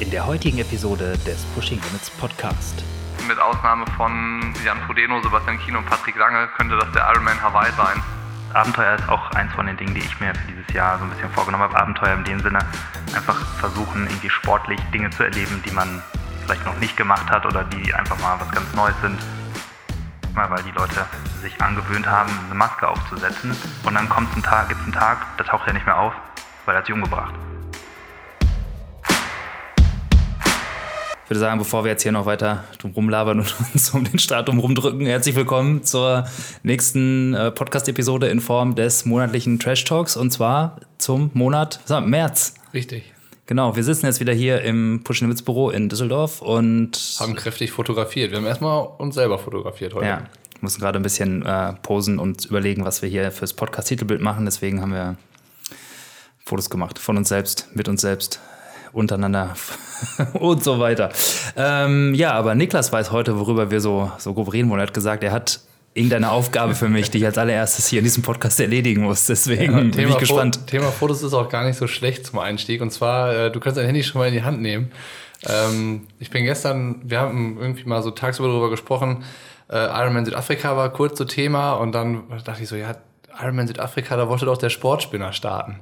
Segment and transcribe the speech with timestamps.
[0.00, 2.84] in der heutigen Episode des Pushing Limits Podcast.
[3.26, 7.72] Mit Ausnahme von Jan Frodeno, Sebastian Kino und Patrick Lange könnte das der Ironman Hawaii
[7.76, 8.02] sein.
[8.52, 11.10] Abenteuer ist auch eins von den Dingen, die ich mir für dieses Jahr so ein
[11.10, 11.76] bisschen vorgenommen habe.
[11.76, 12.58] Abenteuer in dem Sinne,
[13.14, 16.02] einfach versuchen, irgendwie sportlich Dinge zu erleben, die man
[16.44, 19.18] vielleicht noch nicht gemacht hat oder die einfach mal was ganz Neues sind.
[20.34, 21.06] Mal, weil die Leute
[21.40, 23.56] sich angewöhnt haben, eine Maske aufzusetzen.
[23.84, 26.12] Und dann kommt ein Tag, gibt es einen Tag, da taucht er nicht mehr auf,
[26.66, 27.34] weil er hat sich umgebracht.
[31.26, 34.20] Ich würde sagen, bevor wir jetzt hier noch weiter drum rumlabern und uns um den
[34.20, 36.24] Start rumdrücken, herzlich willkommen zur
[36.62, 42.54] nächsten äh, Podcast-Episode in Form des monatlichen Trash Talks und zwar zum Monat wir, März.
[42.72, 43.12] Richtig.
[43.46, 47.72] Genau, wir sitzen jetzt wieder hier im Push Limits Büro in Düsseldorf und Haben kräftig
[47.72, 48.30] fotografiert.
[48.30, 50.06] Wir haben erstmal uns selber fotografiert heute.
[50.06, 50.22] ja,
[50.60, 54.44] mussten gerade ein bisschen äh, posen und überlegen, was wir hier fürs Podcast-Titelbild machen.
[54.44, 55.16] Deswegen haben wir
[56.44, 58.40] Fotos gemacht von uns selbst, mit uns selbst,
[58.96, 59.54] untereinander
[60.32, 61.10] und so weiter.
[61.56, 64.80] Ähm, ja, aber Niklas weiß heute, worüber wir so, so grob reden wollen.
[64.80, 65.60] Er hat gesagt, er hat
[65.94, 69.26] irgendeine Aufgabe für mich, die ich als allererstes hier in diesem Podcast erledigen muss.
[69.26, 70.56] Deswegen bin ich gespannt.
[70.56, 72.82] Fo Thema Fotos ist auch gar nicht so schlecht zum Einstieg.
[72.82, 74.90] Und zwar, äh, du kannst dein Handy schon mal in die Hand nehmen.
[75.46, 79.24] Ähm, ich bin gestern, wir haben irgendwie mal so tagsüber darüber gesprochen,
[79.70, 82.94] äh, Ironman Südafrika war kurz so Thema und dann dachte ich so, ja,
[83.40, 85.80] Ironman Südafrika, da wollte doch der Sportspinner starten.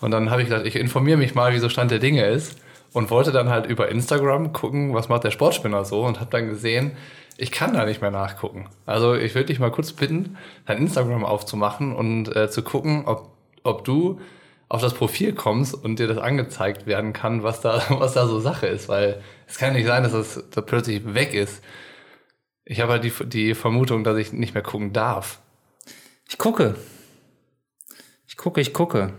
[0.00, 2.58] Und dann habe ich gedacht, ich informiere mich mal, wie so Stand der Dinge ist
[2.92, 6.48] und wollte dann halt über Instagram gucken, was macht der Sportspinner so und habe dann
[6.48, 6.96] gesehen,
[7.36, 8.68] ich kann da nicht mehr nachgucken.
[8.84, 13.30] Also ich würde dich mal kurz bitten, dein Instagram aufzumachen und äh, zu gucken, ob,
[13.62, 14.20] ob du
[14.68, 18.40] auf das Profil kommst und dir das angezeigt werden kann, was da, was da so
[18.40, 21.62] Sache ist, weil es kann nicht sein, dass das da plötzlich weg ist.
[22.64, 25.40] Ich habe halt die, die Vermutung, dass ich nicht mehr gucken darf.
[26.28, 26.74] Ich gucke.
[28.26, 29.14] Ich gucke, ich gucke.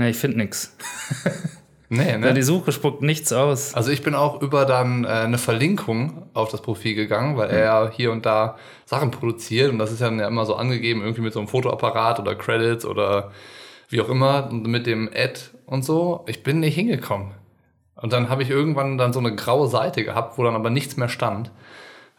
[0.00, 0.74] Nee, ich finde nichts.
[1.92, 2.32] Nee, ne?
[2.34, 3.74] Die Suche spuckt nichts aus.
[3.74, 7.64] Also ich bin auch über dann äh, eine Verlinkung auf das Profil gegangen, weil er
[7.64, 11.22] ja hier und da Sachen produziert und das ist dann ja immer so angegeben, irgendwie
[11.22, 13.32] mit so einem Fotoapparat oder Credits oder
[13.88, 16.24] wie auch immer und mit dem Ad und so.
[16.28, 17.32] Ich bin nicht hingekommen.
[17.96, 20.96] Und dann habe ich irgendwann dann so eine graue Seite gehabt, wo dann aber nichts
[20.96, 21.50] mehr stand.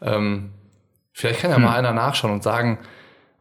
[0.01, 0.49] Ähm,
[1.13, 1.63] vielleicht kann ja Hm.
[1.63, 2.77] mal einer nachschauen und sagen,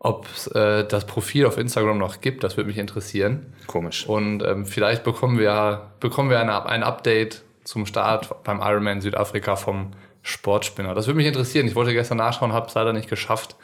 [0.00, 2.42] ob es äh, das Profil auf Instagram noch gibt.
[2.42, 3.52] Das würde mich interessieren.
[3.66, 4.06] Komisch.
[4.06, 9.56] Und ähm, vielleicht bekommen wir, bekommen wir eine, ein Update zum Start beim Ironman Südafrika
[9.56, 10.94] vom Sportspinner.
[10.94, 11.66] Das würde mich interessieren.
[11.66, 13.56] Ich wollte gestern nachschauen, habe es leider nicht geschafft.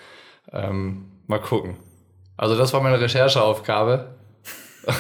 [0.53, 1.79] Ähm, mal gucken.
[2.37, 4.15] Also das war meine Rechercheaufgabe.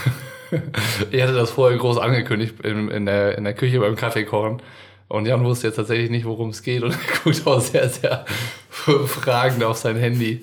[1.10, 4.62] ich hatte das vorher groß angekündigt in, in, der, in der Küche beim Kaffee kochen.
[5.08, 8.24] Und Jan wusste jetzt tatsächlich nicht, worum es geht und er guckt auch sehr, sehr
[8.70, 10.42] fragend auf sein Handy.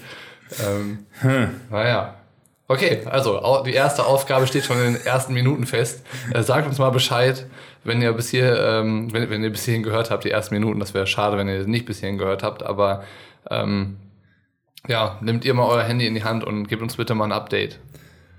[0.66, 1.06] Ähm,
[1.70, 2.16] Naja.
[2.68, 6.06] Okay, also die erste Aufgabe steht schon in den ersten Minuten fest.
[6.34, 7.46] Äh, sagt uns mal Bescheid,
[7.84, 10.80] wenn ihr bis hier, ähm, wenn, wenn ihr bis hierhin gehört habt, die ersten Minuten.
[10.80, 12.64] Das wäre schade, wenn ihr nicht bis hierhin gehört habt.
[12.64, 13.03] Aber
[13.52, 13.98] ähm,
[14.88, 17.32] ja, nehmt ihr mal euer Handy in die Hand und gebt uns bitte mal ein
[17.32, 17.80] Update.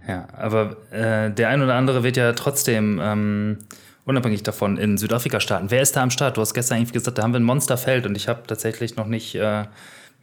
[0.08, 3.58] Ja, aber äh, der ein oder andere wird ja trotzdem ähm,
[4.04, 5.70] unabhängig davon in Südafrika starten.
[5.70, 6.36] Wer ist da am Start?
[6.36, 9.06] Du hast gestern irgendwie gesagt, da haben wir ein Monsterfeld und ich habe tatsächlich noch
[9.06, 9.64] nicht, äh,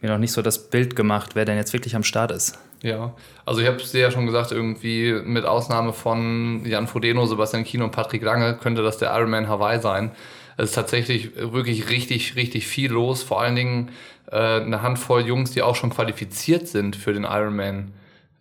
[0.02, 2.58] mir noch nicht so das Bild gemacht, wer denn jetzt wirklich am Start ist.
[2.82, 3.14] Ja,
[3.46, 7.64] also ich habe es dir ja schon gesagt, irgendwie mit Ausnahme von Jan Frodeno, Sebastian
[7.64, 10.10] Kino und Patrick Lange könnte das der Ironman Hawaii sein.
[10.56, 13.22] Es ist tatsächlich wirklich richtig, richtig viel los.
[13.22, 13.90] Vor allen Dingen
[14.30, 17.92] äh, eine Handvoll Jungs, die auch schon qualifiziert sind für den Ironman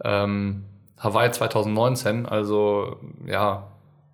[0.04, 0.64] ähm,
[0.98, 2.26] Hawaii 2019.
[2.26, 3.68] Also ja,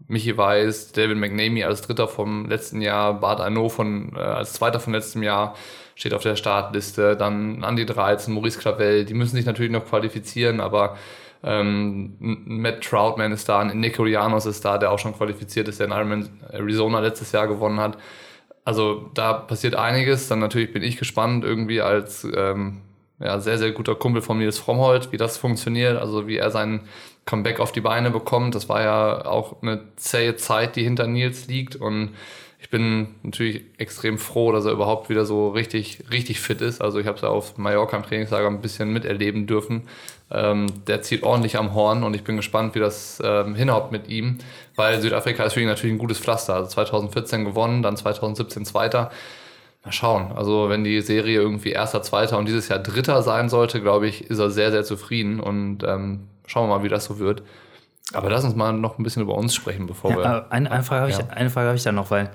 [0.07, 4.79] Michi Weiß, David McNamee als Dritter vom letzten Jahr, Bart Arnault von, äh, als Zweiter
[4.79, 5.55] vom letzten Jahr
[5.97, 7.17] steht auf der Startliste.
[7.17, 10.95] Dann Andy 13, Maurice Clavel, die müssen sich natürlich noch qualifizieren, aber
[11.43, 15.87] ähm, Matt Troutman ist da, Nico Llanos ist da, der auch schon qualifiziert ist, der
[15.87, 17.97] in Ironman Arizona letztes Jahr gewonnen hat.
[18.63, 20.27] Also da passiert einiges.
[20.27, 22.81] Dann natürlich bin ich gespannt, irgendwie als ähm,
[23.19, 26.81] ja, sehr, sehr guter Kumpel von Nils Frommholt, wie das funktioniert, also wie er sein
[27.25, 28.53] Comeback auf die Beine bekommt.
[28.53, 32.11] Das war ja auch eine zähe Zeit, die hinter Nils liegt und
[32.59, 36.81] ich bin natürlich extrem froh, dass er überhaupt wieder so richtig, richtig fit ist.
[36.81, 39.83] Also ich habe es ja auf Mallorca im Trainingslager ein bisschen miterleben dürfen.
[40.31, 44.09] Ähm, der zieht ordentlich am Horn und ich bin gespannt, wie das ähm, hinhaut mit
[44.09, 44.39] ihm,
[44.75, 46.55] weil Südafrika ist für ihn natürlich ein gutes Pflaster.
[46.55, 49.11] Also 2014 gewonnen, dann 2017 Zweiter.
[49.85, 50.31] Mal schauen.
[50.35, 54.29] Also wenn die Serie irgendwie erster, zweiter und dieses Jahr dritter sein sollte, glaube ich,
[54.29, 57.43] ist er sehr, sehr zufrieden und ähm, schauen wir mal, wie das so wird.
[58.13, 60.25] Aber lass uns mal noch ein bisschen über uns sprechen, bevor Ja, wir.
[60.25, 61.27] aber eine, eine Frage habe ich, Ja.
[61.29, 62.29] eine Frage hab ich da noch, weil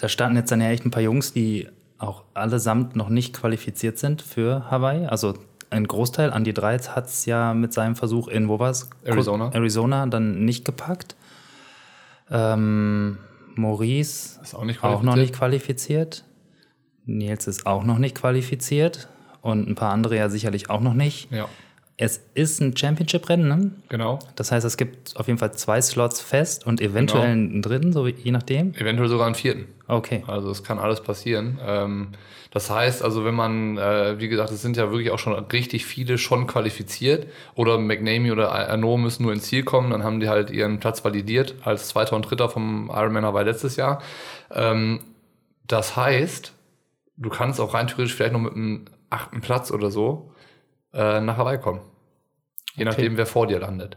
[0.00, 1.68] da starten jetzt dann ja echt ein paar Jungs, die
[1.98, 5.06] auch allesamt noch nicht qualifiziert sind für Hawaii.
[5.06, 5.34] Also
[5.68, 8.88] ein Großteil, Andy Dreiz hat es ja mit seinem Versuch in, wo war's?
[9.04, 9.50] Arizona.
[9.52, 11.16] Arizona dann nicht gepackt.
[12.30, 13.18] Ähm,
[13.56, 16.24] Maurice Ist auch nicht auch noch nicht qualifiziert.
[17.04, 19.08] Nils ist auch noch nicht qualifiziert.
[19.42, 21.30] Und ein paar andere ja sicherlich auch noch nicht.
[21.30, 21.46] Ja,
[22.02, 23.70] Es ist ein Championship-Rennen, ne?
[23.90, 24.18] genau.
[24.34, 27.32] Das heißt, es gibt auf jeden Fall zwei Slots fest und eventuell Genau.
[27.32, 28.72] einen dritten, so wie- je nachdem.
[28.74, 29.66] Eventuell sogar einen vierten.
[29.86, 30.24] Okay.
[30.26, 31.58] Also es kann alles passieren.
[31.62, 32.08] Ähm,
[32.52, 35.84] das heißt, also wenn man, äh, wie gesagt, es sind ja wirklich auch schon richtig
[35.84, 40.28] viele schon qualifiziert oder McNamee oder Arnaud müssen nur ins Ziel kommen, dann haben die
[40.30, 44.00] halt ihren Platz validiert als Zweiter und Dritter vom Ironman Hawaii letztes Jahr.
[44.50, 45.00] Ähm,
[45.66, 46.54] das heißt,
[47.18, 50.32] du kannst auch rein theoretisch vielleicht noch mit einem achten Platz oder so
[50.94, 51.80] äh, nach Hawaii kommen.
[52.74, 53.96] Je nachdem, wer vor dir landet.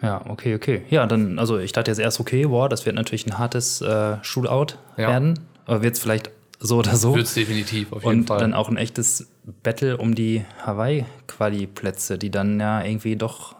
[0.00, 0.82] Ja, okay, okay.
[0.90, 4.16] Ja, dann, also ich dachte jetzt erst, okay, boah, das wird natürlich ein hartes äh,
[4.22, 5.08] Shootout Ja.
[5.08, 5.40] werden.
[5.66, 7.14] Aber wird es vielleicht so oder so.
[7.14, 8.38] Wird es definitiv, auf jeden Und Fall.
[8.38, 9.28] dann auch ein echtes
[9.62, 13.56] Battle um die Hawaii-Quali-Plätze, die dann ja irgendwie doch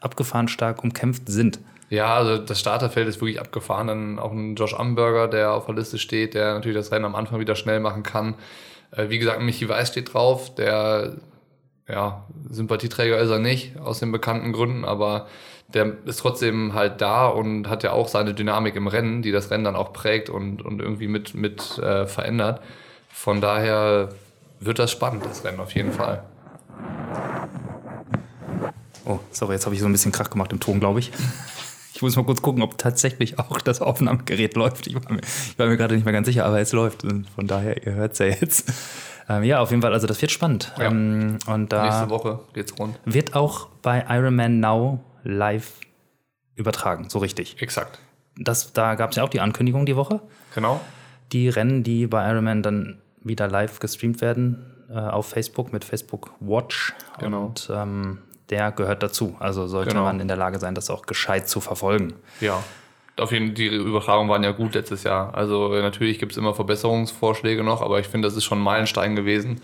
[0.00, 1.60] abgefahren stark umkämpft sind.
[1.88, 3.88] Ja, also das Starterfeld ist wirklich abgefahren.
[3.88, 7.14] Dann auch ein Josh Amberger, der auf der Liste steht, der natürlich das Rennen am
[7.14, 8.34] Anfang wieder schnell machen kann.
[8.92, 10.54] Äh, wie gesagt, Michi Weiß steht drauf.
[10.54, 11.16] Der,
[11.90, 15.26] ja, Sympathieträger ist er nicht, aus den bekannten Gründen, aber
[15.68, 19.50] der ist trotzdem halt da und hat ja auch seine Dynamik im Rennen, die das
[19.50, 22.60] Rennen dann auch prägt und, und irgendwie mit, mit äh, verändert.
[23.08, 24.10] Von daher
[24.58, 26.24] wird das spannend, das Rennen auf jeden Fall.
[29.04, 31.10] Oh, sorry, jetzt habe ich so ein bisschen Krach gemacht im Ton, glaube ich.
[31.94, 34.86] Ich muss mal kurz gucken, ob tatsächlich auch das Aufnahmegerät läuft.
[34.86, 35.20] Ich war mir,
[35.58, 37.04] mir gerade nicht mehr ganz sicher, aber es läuft.
[37.04, 38.72] Und von daher, ihr hört es ja jetzt.
[39.30, 40.72] Ähm, ja, auf jeden Fall, also das wird spannend.
[40.78, 40.86] Ja.
[40.86, 42.98] Ähm, und da Nächste Woche geht's rund.
[43.04, 45.72] wird auch bei Ironman Now live
[46.56, 47.60] übertragen, so richtig.
[47.62, 47.98] Exakt.
[48.36, 50.20] Das, da gab es ja auch die Ankündigung die Woche.
[50.54, 50.80] Genau.
[51.32, 56.32] Die Rennen, die bei Ironman dann wieder live gestreamt werden äh, auf Facebook mit Facebook
[56.40, 56.94] Watch.
[57.18, 57.46] Genau.
[57.46, 58.18] Und ähm,
[58.48, 59.36] der gehört dazu.
[59.38, 60.02] Also sollte Genau.
[60.04, 62.14] man in der Lage sein, das auch gescheit zu verfolgen.
[62.40, 62.62] Ja,
[63.20, 65.34] auf jeden Fall, die Übertragungen waren ja gut letztes Jahr.
[65.34, 69.16] Also natürlich gibt es immer Verbesserungsvorschläge noch, aber ich finde, das ist schon ein Meilenstein
[69.16, 69.60] gewesen,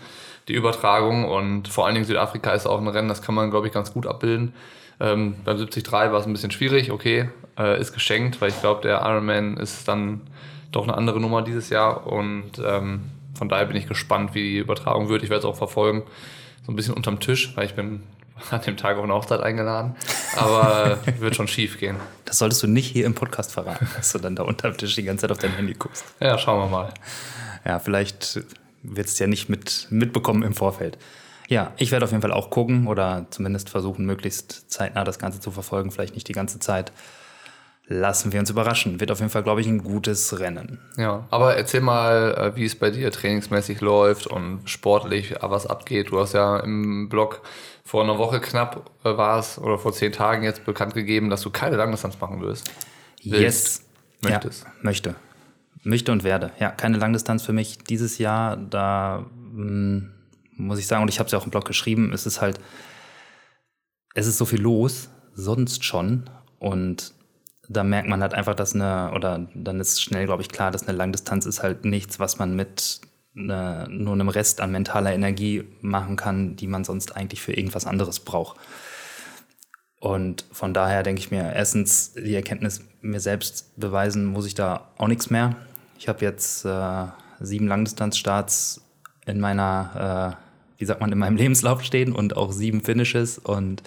[0.47, 1.25] die Übertragung.
[1.25, 3.93] Und vor allen Dingen Südafrika ist auch ein Rennen, das kann man, glaube ich, ganz
[3.93, 4.53] gut abbilden.
[4.99, 8.81] Ähm, beim 73 war es ein bisschen schwierig, okay, äh, ist geschenkt, weil ich glaube,
[8.81, 10.21] der Ironman ist dann
[10.71, 12.07] doch eine andere Nummer dieses Jahr.
[12.07, 13.01] Und ähm,
[13.35, 15.23] von daher bin ich gespannt, wie die Übertragung wird.
[15.23, 16.03] Ich werde es auch verfolgen,
[16.65, 18.03] so ein bisschen unterm Tisch, weil ich bin
[18.51, 19.95] an dem Tag auf eine Hochzeit eingeladen.
[20.35, 21.97] Aber äh, wird schon schief gehen.
[22.25, 25.03] Das solltest du nicht hier im Podcast verraten, dass du dann da unterm Tisch die
[25.03, 26.05] ganze Zeit auf dein Handy guckst.
[26.19, 26.93] Ja, schauen wir mal.
[27.65, 28.41] Ja, vielleicht
[28.83, 30.97] wird es ja nicht mit, mitbekommen im Vorfeld.
[31.47, 35.39] Ja, ich werde auf jeden Fall auch gucken oder zumindest versuchen, möglichst zeitnah das Ganze
[35.39, 35.91] zu verfolgen.
[35.91, 36.91] Vielleicht nicht die ganze Zeit.
[37.89, 38.99] Lassen wir uns überraschen.
[38.99, 40.79] Wird auf jeden Fall, glaube ich, ein gutes Rennen.
[40.97, 45.65] Ja, aber erzähl mal, äh, wie es bei dir trainingsmäßig läuft und sportlich, äh, was
[45.65, 46.11] abgeht.
[46.11, 47.41] Du hast ja im Blog
[47.85, 51.41] vor einer Woche knapp äh, war es oder vor zehn Tagen jetzt bekannt gegeben, dass
[51.41, 52.69] du keine Langdistanz machen wirst.
[53.21, 53.85] Yes.
[54.21, 54.63] Möchtest.
[54.63, 55.15] Ja, möchte.
[55.83, 56.51] Möchte und werde.
[56.59, 58.57] Ja, keine Langdistanz für mich dieses Jahr.
[58.57, 60.09] Da mh,
[60.57, 62.59] muss ich sagen, und ich habe es ja auch im Blog geschrieben, es ist halt,
[64.13, 66.29] es ist so viel los, sonst schon.
[66.59, 67.13] Und
[67.69, 70.87] da merkt man halt einfach, dass eine, oder dann ist schnell, glaube ich, klar, dass
[70.87, 73.01] eine Langdistanz ist halt nichts, was man mit
[73.33, 77.85] ne, nur einem Rest an mentaler Energie machen kann, die man sonst eigentlich für irgendwas
[77.85, 78.57] anderes braucht.
[79.99, 84.89] Und von daher denke ich mir, erstens die Erkenntnis mir selbst beweisen, muss ich da
[84.97, 85.55] auch nichts mehr.
[85.97, 87.05] Ich habe jetzt äh,
[87.39, 88.81] sieben Langdistanzstarts
[89.25, 90.37] in meiner,
[90.77, 93.81] äh, wie sagt man, in meinem Lebenslauf stehen und auch sieben Finishes und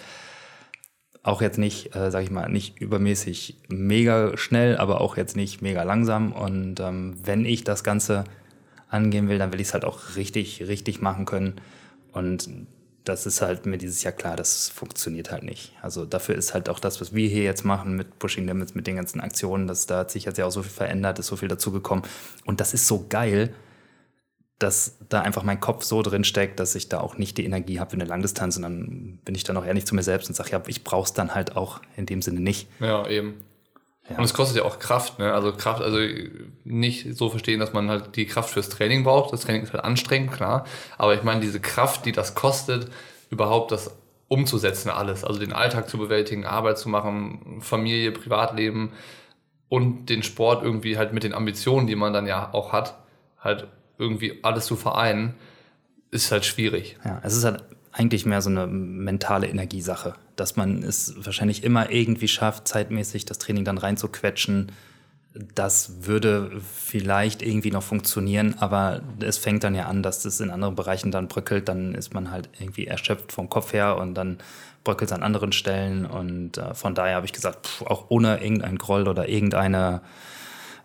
[1.23, 5.61] auch jetzt nicht, äh, sag ich mal, nicht übermäßig mega schnell, aber auch jetzt nicht
[5.61, 6.33] mega langsam.
[6.33, 8.25] Und ähm, wenn ich das Ganze
[8.89, 11.61] angehen will, dann will ich es halt auch richtig, richtig machen können.
[12.13, 12.49] Und
[13.05, 15.73] das ist halt mir dieses Jahr klar, das funktioniert halt nicht.
[15.83, 18.87] Also dafür ist halt auch das, was wir hier jetzt machen mit Pushing Limits, mit
[18.87, 21.37] den ganzen Aktionen, dass da hat sich jetzt ja auch so viel verändert, ist so
[21.37, 22.05] viel dazugekommen.
[22.45, 23.55] Und das ist so geil,
[24.61, 27.81] dass da einfach mein Kopf so drin steckt, dass ich da auch nicht die Energie
[27.81, 28.57] habe für eine Langdistanz.
[28.57, 31.07] Und dann bin ich dann auch ehrlich zu mir selbst und sage, ja, ich brauche
[31.07, 32.69] es dann halt auch in dem Sinne nicht.
[32.79, 33.43] Ja, eben.
[34.09, 34.19] Ja.
[34.19, 35.33] Und es kostet ja auch Kraft, ne?
[35.33, 35.99] Also Kraft, also
[36.65, 39.33] nicht so verstehen, dass man halt die Kraft fürs Training braucht.
[39.33, 40.67] Das Training ist halt anstrengend, klar.
[40.99, 42.91] Aber ich meine, diese Kraft, die das kostet,
[43.31, 43.97] überhaupt das
[44.29, 45.25] umzusetzen, alles.
[45.25, 48.93] Also den Alltag zu bewältigen, Arbeit zu machen, Familie, Privatleben
[49.71, 52.99] und den Sport irgendwie halt mit den Ambitionen, die man dann ja auch hat,
[53.39, 53.69] halt
[54.01, 55.35] irgendwie alles zu vereinen,
[56.11, 56.99] ist halt schwierig.
[57.05, 61.91] Ja, es ist halt eigentlich mehr so eine mentale Energiesache, dass man es wahrscheinlich immer
[61.91, 64.73] irgendwie schafft, zeitmäßig das Training dann reinzuquetschen.
[65.55, 70.51] Das würde vielleicht irgendwie noch funktionieren, aber es fängt dann ja an, dass das in
[70.51, 71.69] anderen Bereichen dann bröckelt.
[71.69, 74.39] Dann ist man halt irgendwie erschöpft vom Kopf her und dann
[74.83, 76.07] bröckelt es an anderen Stellen.
[76.07, 80.01] Und äh, von daher habe ich gesagt, pff, auch ohne irgendein Groll oder irgendeine,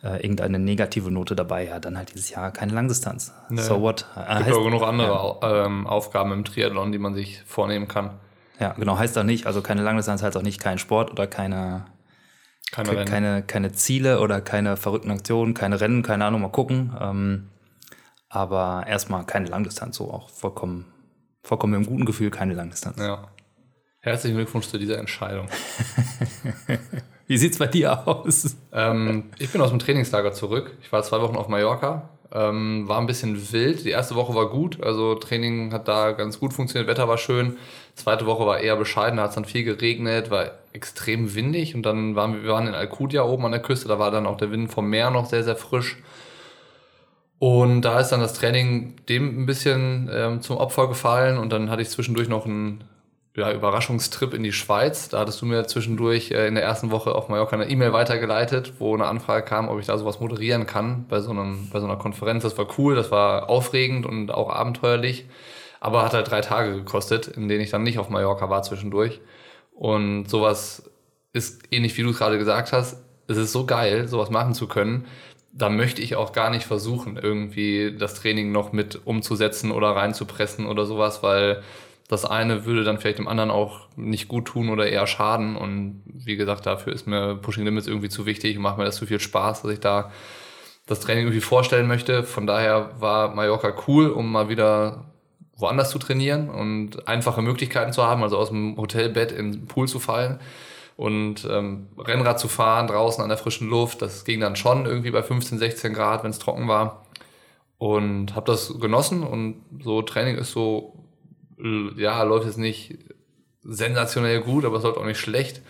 [0.06, 3.34] äh, irgendeine negative Note dabei, ja, dann halt dieses Jahr keine Langdistanz.
[3.50, 3.62] Nee.
[3.62, 4.06] So what?
[4.16, 7.42] Äh, Es gibt heißt, auch genug andere Au- ähm, Aufgaben im Triathlon, die man sich
[7.46, 8.12] vornehmen kann.
[8.60, 11.86] ja, genau, heißt auch nicht, also keine Langdistanz heißt auch nicht kein Sport oder keine,
[12.72, 16.96] Keine keine, keine Ziele oder keine verrückten Aktionen, keine Rennen, keine Ahnung, mal gucken.
[17.00, 17.50] Ähm,
[18.30, 20.86] aber erstmal keine Langdistanz, so auch vollkommen,
[21.44, 22.98] vollkommen mit einem guten Gefühl keine Langdistanz.
[23.00, 23.28] Ja.
[24.06, 25.48] Herzlichen Glückwunsch zu dieser Entscheidung.
[27.28, 28.56] Wie sieht's bei dir aus?
[28.72, 30.78] ähm, ich bin aus dem Trainingslager zurück.
[30.84, 32.08] Ich war zwei Wochen auf Mallorca.
[32.32, 33.84] Ähm, war ein bisschen wild.
[33.84, 34.84] Die erste Woche war gut.
[34.84, 36.88] Also Training hat da ganz gut funktioniert.
[36.88, 37.58] Wetter war schön.
[37.96, 39.18] Zweite Woche war eher bescheiden.
[39.18, 41.74] Da hat es dann viel geregnet, war extrem windig.
[41.74, 43.88] Und dann waren wir, wir waren in Alcudia oben an der Küste.
[43.88, 45.98] Da war dann auch der Wind vom Meer noch sehr, sehr frisch.
[47.40, 51.40] Und da ist dann das Training dem ein bisschen ähm, zum Opfer gefallen.
[51.40, 52.84] Und dann hatte ich zwischendurch noch einen
[53.36, 55.10] ja, Überraschungstrip in die Schweiz.
[55.10, 58.74] Da hattest du mir zwischendurch äh, in der ersten Woche auf Mallorca eine E-Mail weitergeleitet,
[58.80, 61.86] wo eine Anfrage kam, ob ich da sowas moderieren kann bei so, einem, bei so
[61.86, 62.44] einer Konferenz.
[62.44, 65.26] Das war cool, das war aufregend und auch abenteuerlich.
[65.82, 69.20] Aber hat halt drei Tage gekostet, in denen ich dann nicht auf Mallorca war zwischendurch.
[69.74, 70.90] Und sowas
[71.34, 73.04] ist ähnlich wie du es gerade gesagt hast.
[73.28, 75.06] Es ist so geil, sowas machen zu können.
[75.52, 80.66] Da möchte ich auch gar nicht versuchen, irgendwie das Training noch mit umzusetzen oder reinzupressen
[80.66, 81.62] oder sowas, weil
[82.08, 85.56] das eine würde dann vielleicht dem anderen auch nicht gut tun oder eher schaden.
[85.56, 88.98] Und wie gesagt, dafür ist mir Pushing Limits irgendwie zu wichtig und macht mir das
[88.98, 90.12] zu viel Spaß, dass ich da
[90.86, 92.24] das Training irgendwie vorstellen möchte.
[92.24, 95.06] Von daher war Mallorca cool, um mal wieder
[95.58, 99.88] woanders zu trainieren und einfache Möglichkeiten zu haben, also aus dem Hotelbett in den Pool
[99.88, 100.40] zu fallen
[100.98, 104.02] und ähm, Rennrad zu fahren draußen an der frischen Luft.
[104.02, 107.06] Das ging dann schon irgendwie bei 15, 16 Grad, wenn es trocken war.
[107.78, 110.94] Und habe das genossen und so Training ist so,
[111.58, 112.98] ja, läuft jetzt nicht
[113.64, 115.62] sensationell gut, aber es läuft auch nicht schlecht.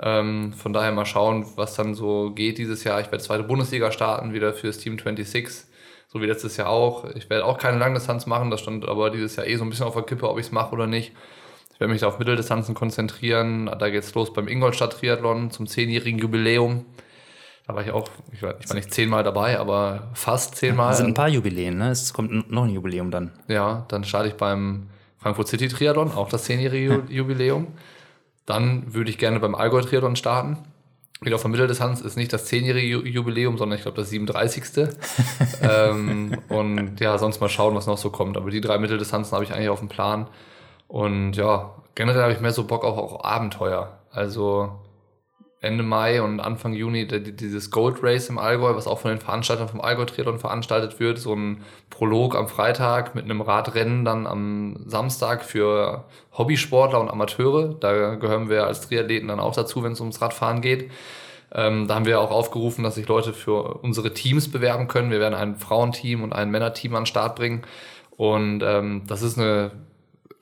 [0.00, 3.00] Ähm, von daher mal schauen, was dann so geht dieses Jahr.
[3.00, 5.66] Ich werde zweite Bundesliga starten, wieder fürs Team 26,
[6.08, 7.04] so wie letztes Jahr auch.
[7.14, 9.86] Ich werde auch keine Langdistanz machen, das stand aber dieses Jahr eh so ein bisschen
[9.86, 11.12] auf der Kippe, ob ich es mache oder nicht.
[11.74, 13.66] Ich werde mich da auf Mitteldistanzen konzentrieren.
[13.78, 16.86] Da geht's los beim Ingolstadt Triathlon zum zehnjährigen Jubiläum.
[17.66, 20.92] Da war ich auch, ich war, ich war nicht zehnmal dabei, aber fast zehnmal.
[20.92, 21.90] Es sind ein paar Jubiläen, ne?
[21.90, 23.32] Es kommt noch ein Jubiläum dann.
[23.46, 24.88] Ja, dann starte ich beim
[25.22, 27.68] Frankfurt City Triathlon, auch das zehnjährige Ju- Jubiläum.
[28.46, 30.58] Dann würde ich gerne beim Allgäu Triathlon starten.
[31.20, 34.64] Wieder auf der Mitteldistanz ist nicht das zehnjährige Ju- Jubiläum, sondern ich glaube das 37.
[35.62, 38.36] ähm, und ja, sonst mal schauen, was noch so kommt.
[38.36, 40.26] Aber die drei Mitteldistanzen habe ich eigentlich auf dem Plan.
[40.88, 43.98] Und ja, generell habe ich mehr so Bock auf auch Abenteuer.
[44.10, 44.72] Also
[45.62, 49.68] Ende Mai und Anfang Juni dieses Gold Race im Allgäu, was auch von den Veranstaltern
[49.68, 51.20] vom Allgäu Triathlon veranstaltet wird.
[51.20, 56.04] So ein Prolog am Freitag mit einem Radrennen dann am Samstag für
[56.36, 57.76] Hobbysportler und Amateure.
[57.78, 60.90] Da gehören wir als Triathleten dann auch dazu, wenn es ums Radfahren geht.
[61.54, 65.12] Ähm, da haben wir auch aufgerufen, dass sich Leute für unsere Teams bewerben können.
[65.12, 67.62] Wir werden ein Frauenteam und ein Männerteam an den Start bringen.
[68.16, 69.70] Und ähm, das ist eine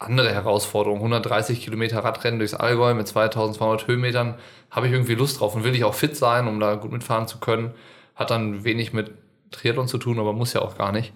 [0.01, 0.99] andere Herausforderung.
[0.99, 4.35] 130 Kilometer Radrennen durchs Allgäu mit 2200 Höhenmetern.
[4.71, 7.29] Habe ich irgendwie Lust drauf und will ich auch fit sein, um da gut mitfahren
[7.29, 7.73] zu können.
[8.17, 9.13] Hat dann wenig mit
[9.51, 11.13] Triathlon zu tun, aber muss ja auch gar nicht.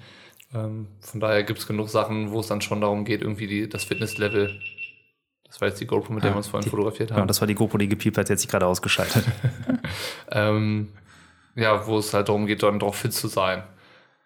[0.55, 3.69] Ähm, von daher gibt es genug Sachen, wo es dann schon darum geht, irgendwie die,
[3.69, 4.61] das Fitnesslevel.
[5.47, 7.29] Das war jetzt die GoPro, mit der Ja, wir uns vorhin die- fotografiert Ja, haben.
[7.29, 9.25] das war die GoPro, die gepiept hat, jetzt sich gerade ausgeschaltet.
[10.31, 10.89] ähm,
[11.55, 13.63] ja, wo es halt darum geht, dann doch fit zu sein.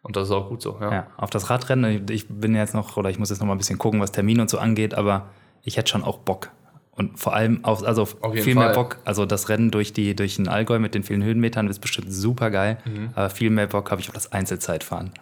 [0.03, 0.93] Und das ist auch gut so, ja.
[0.93, 3.59] Ja, auf das Radrennen, ich bin jetzt noch, oder ich muss jetzt noch mal ein
[3.59, 5.27] bisschen gucken, was Termine und so angeht, aber
[5.63, 6.51] ich hätte schon auch Bock.
[6.93, 8.75] Und vor allem auf, also auf Auf viel mehr Fall.
[8.75, 8.99] Bock.
[9.05, 12.51] Also das Rennen durch, die, durch den Allgäu mit den vielen Höhenmetern ist bestimmt super
[12.51, 12.79] geil.
[12.85, 13.11] Mhm.
[13.15, 15.13] Aber viel mehr Bock habe ich auf das Einzelzeitfahren.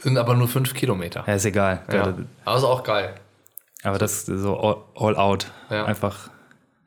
[0.00, 1.24] Sind aber nur fünf Kilometer.
[1.26, 1.82] Ja, ist egal.
[1.92, 2.14] Ja.
[2.44, 3.14] Aber ist auch geil.
[3.82, 5.50] Aber das ist so all, all out.
[5.70, 5.84] Ja.
[5.84, 6.30] Einfach,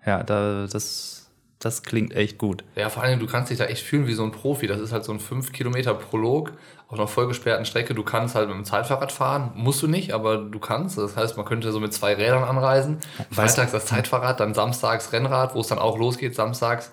[0.06, 1.21] ja, da, das,
[1.62, 2.64] das klingt echt gut.
[2.76, 4.68] Ja, vor allem, du kannst dich da echt fühlen wie so ein Profi.
[4.68, 6.54] Das ist halt so ein 5 Kilometer Prolog
[6.88, 7.94] auf einer vollgesperrten Strecke.
[7.94, 9.52] Du kannst halt mit dem Zeitfahrrad fahren.
[9.56, 10.98] Musst du nicht, aber du kannst.
[10.98, 12.98] Das heißt, man könnte so mit zwei Rädern anreisen.
[13.32, 16.92] Freitags das Zeitfahrrad, dann samstags Rennrad, wo es dann auch losgeht, samstags.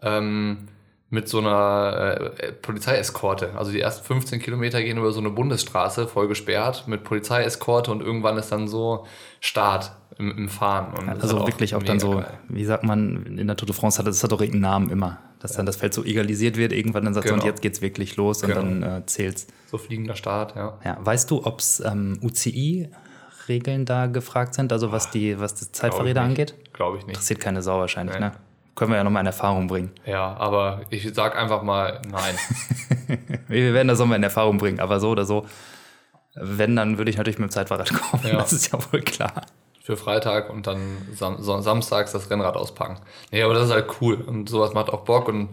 [0.00, 0.68] Ähm,
[1.08, 3.52] mit so einer äh, Polizeieskorte.
[3.56, 8.00] Also die ersten 15 Kilometer gehen über so eine Bundesstraße, voll gesperrt, mit Polizeieskorte und
[8.00, 9.06] irgendwann ist dann so
[9.40, 10.94] Start im, im Fahren.
[10.98, 12.26] Und das Also halt wirklich auch dann so, geil.
[12.48, 15.18] wie sagt man, in der Tour de France hat das hat doch irgendeinen Namen immer.
[15.38, 17.40] Dass dann das Feld so egalisiert wird, irgendwann dann sagt Genau.
[17.40, 18.60] und jetzt geht's wirklich los und Genau.
[18.62, 19.46] dann äh, zählt's.
[19.70, 20.76] So fliegender Start, ja.
[20.84, 26.04] Ja, weißt du, ob es ähm, UCI-Regeln da gefragt sind, also was die, was Glaub
[26.04, 26.54] ich angeht?
[26.72, 27.10] Glaube ich nicht.
[27.14, 28.22] Interessiert keine Sau wahrscheinlich, Nee.
[28.26, 28.32] ne?
[28.76, 29.90] Können wir ja nochmal in Erfahrung bringen.
[30.04, 32.36] Ja, aber ich sag einfach mal nein.
[33.48, 35.46] Wir werden das nochmal in Erfahrung bringen, aber so oder so,
[36.34, 38.26] wenn, dann würde ich natürlich mit dem Zeitfahrrad kommen.
[38.26, 38.36] Ja.
[38.36, 39.32] Das ist ja wohl klar.
[39.82, 40.80] für Freitag und dann
[41.14, 42.98] sam samstags das Rennrad auspacken.
[43.30, 45.50] Nee, aber das ist halt cool und sowas macht auch Bock und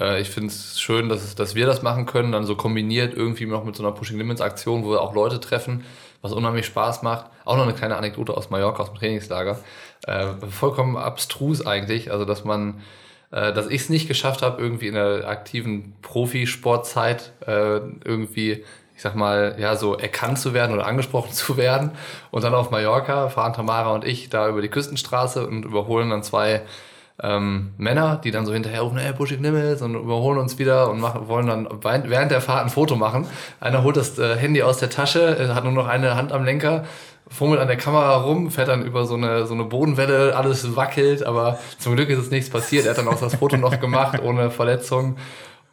[0.00, 3.46] äh, ich finde es schön, dass, dass wir das machen können, dann so kombiniert irgendwie
[3.46, 5.84] noch mit so einer Pushing Limits Aktion, wo wir auch Leute treffen,
[6.22, 7.26] was unheimlich Spaß macht.
[7.44, 9.58] Auch noch eine kleine Anekdote aus Mallorca, aus dem Trainingslager.
[10.06, 12.82] Äh, vollkommen abstrus eigentlich, also dass man
[13.30, 18.64] äh, dass ich es nicht geschafft habe, irgendwie in der aktiven Profisportzeit äh, irgendwie
[18.96, 21.90] ich sag mal, ja, so erkannt zu werden oder angesprochen zu werden.
[22.30, 26.22] Und dann auf Mallorca fahren Tamara und ich da über die Küstenstraße und überholen dann
[26.22, 26.62] zwei
[27.22, 31.00] ähm, Männer, die dann so hinterher rufen, hey, Buschig Nimmels und überholen uns wieder und
[31.00, 33.26] machen, wollen dann während der Fahrt ein Foto machen.
[33.60, 36.44] Einer holt das äh, Handy aus der Tasche, äh, hat nur noch eine Hand am
[36.44, 36.84] Lenker,
[37.28, 41.24] fummelt an der Kamera rum, fährt dann über so eine, so eine Bodenwelle, alles wackelt,
[41.24, 42.84] aber zum Glück ist es nichts passiert.
[42.84, 45.16] Er hat dann auch das Foto noch gemacht, ohne Verletzung.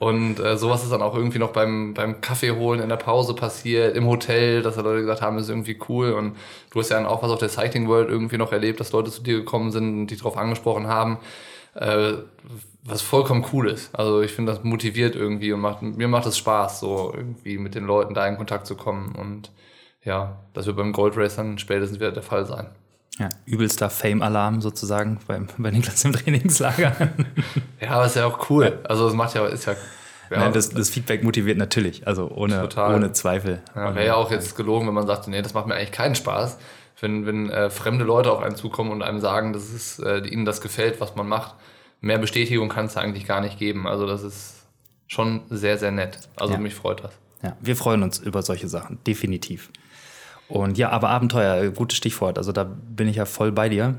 [0.01, 3.35] Und äh, sowas ist dann auch irgendwie noch beim, beim Kaffee holen in der Pause
[3.35, 6.13] passiert, im Hotel, dass da Leute gesagt haben, ist irgendwie cool.
[6.13, 6.37] Und
[6.71, 9.11] du hast ja dann auch was auf der Cycling World irgendwie noch erlebt, dass Leute
[9.11, 11.19] zu dir gekommen sind und dich darauf angesprochen haben,
[11.75, 12.13] äh,
[12.83, 13.93] was vollkommen cool ist.
[13.93, 17.75] Also ich finde, das motiviert irgendwie und macht, mir macht es Spaß, so irgendwie mit
[17.75, 19.13] den Leuten da in Kontakt zu kommen.
[19.13, 19.51] Und
[20.03, 22.67] ja, das wird beim Gold Race dann spätestens wieder der Fall sein.
[23.19, 26.95] Ja, übelster Fame-Alarm sozusagen beim, bei Niklas im Trainingslager.
[27.81, 28.79] ja, aber ist ja auch cool.
[28.83, 29.73] Also es macht ja, ist ja.
[30.31, 33.61] ja Nein, das, das, Feedback motiviert natürlich, also ohne, ohne Zweifel.
[33.75, 36.15] Ja, Wäre ja auch jetzt gelogen, wenn man sagt, nee, das macht mir eigentlich keinen
[36.15, 36.57] Spaß.
[36.99, 40.45] Wenn, wenn äh, fremde Leute auf einen zukommen und einem sagen, dass es äh, ihnen
[40.45, 41.55] das gefällt, was man macht,
[41.99, 43.87] mehr Bestätigung kann es eigentlich gar nicht geben.
[43.87, 44.65] Also das ist
[45.07, 46.19] schon sehr, sehr nett.
[46.37, 46.59] Also ja.
[46.59, 47.11] mich freut das.
[47.43, 49.71] Ja, wir freuen uns über solche Sachen, definitiv.
[50.51, 52.37] Und ja, aber Abenteuer, gutes Stichwort.
[52.37, 53.95] Also da bin ich ja voll bei dir.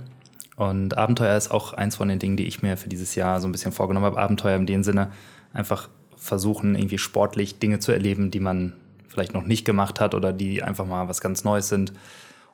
[0.57, 3.49] Und Abenteuer ist auch eins von den Dingen, die ich mir für dieses Jahr so
[3.49, 4.21] ein bisschen vorgenommen habe.
[4.21, 5.11] Abenteuer in dem Sinne,
[5.53, 8.75] einfach versuchen, irgendwie sportlich Dinge zu erleben, die man
[9.09, 11.93] vielleicht noch nicht gemacht hat oder die einfach mal was ganz Neues sind.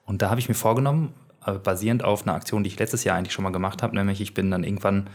[0.05, 1.13] Und da habe ich mir vorgenommen,
[1.45, 4.21] äh, basierend auf einer Aktion, die ich letztes Jahr eigentlich schon mal gemacht habe, nämlich
[4.21, 5.09] ich bin dann irgendwann ein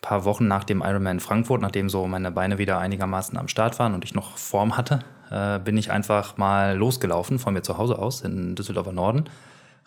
[0.00, 3.94] paar Wochen nach dem Ironman Frankfurt, nachdem so meine Beine wieder einigermaßen am Start waren
[3.94, 7.98] und ich noch Form hatte, äh, bin ich einfach mal losgelaufen von mir zu Hause
[7.98, 9.24] aus in Düsseldorfer Norden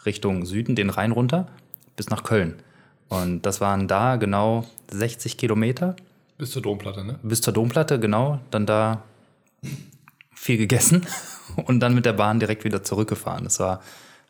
[0.06, 1.47] Richtung Süden, den Rhein runter
[1.95, 2.56] bis nach Köln.
[3.10, 5.95] Und das waren da genau 60 Kilometer.
[6.38, 7.19] Bis zur Domplatte, ne?
[7.21, 8.39] Bis zur Domplatte, genau.
[8.49, 9.04] Dann da
[10.34, 11.06] viel gegessen
[11.67, 13.43] und dann mit der Bahn direkt wieder zurückgefahren.
[13.43, 13.82] Das war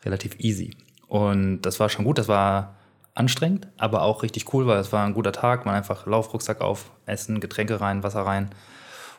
[0.04, 0.76] relativ easy.
[1.06, 2.18] Und das war schon gut.
[2.18, 2.74] Das war
[3.14, 5.64] anstrengend, aber auch richtig cool, weil es war ein guter Tag.
[5.64, 8.50] Man einfach Laufrucksack auf, Essen, Getränke rein, Wasser rein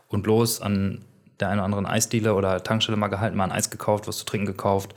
[0.10, 1.06] und los an
[1.40, 4.26] der einen oder anderen Eisdiele oder Tankstelle mal gehalten, mal ein Eis gekauft, was zu
[4.26, 4.96] trinken gekauft.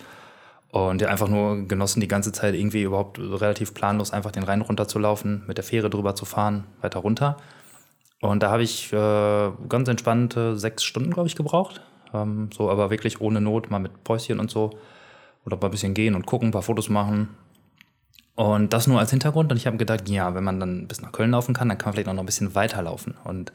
[0.71, 4.61] Und ja, einfach nur genossen, die ganze Zeit irgendwie überhaupt relativ planlos einfach den Rhein
[4.61, 7.37] runter zu laufen, mit der Fähre drüber zu fahren, weiter runter.
[8.21, 11.81] Und da habe ich äh, ganz entspannte sechs Stunden, glaube ich, gebraucht.
[12.13, 14.71] Ähm, so, aber wirklich ohne Not, mal mit Päuschen und so.
[15.45, 17.29] Oder mal ein bisschen gehen und gucken, ein paar Fotos machen.
[18.35, 19.51] Und das nur als Hintergrund.
[19.51, 21.89] Und ich habe gedacht, ja, wenn man dann bis nach Köln laufen kann, dann kann
[21.89, 23.15] man vielleicht auch noch ein bisschen weiterlaufen.
[23.25, 23.53] Und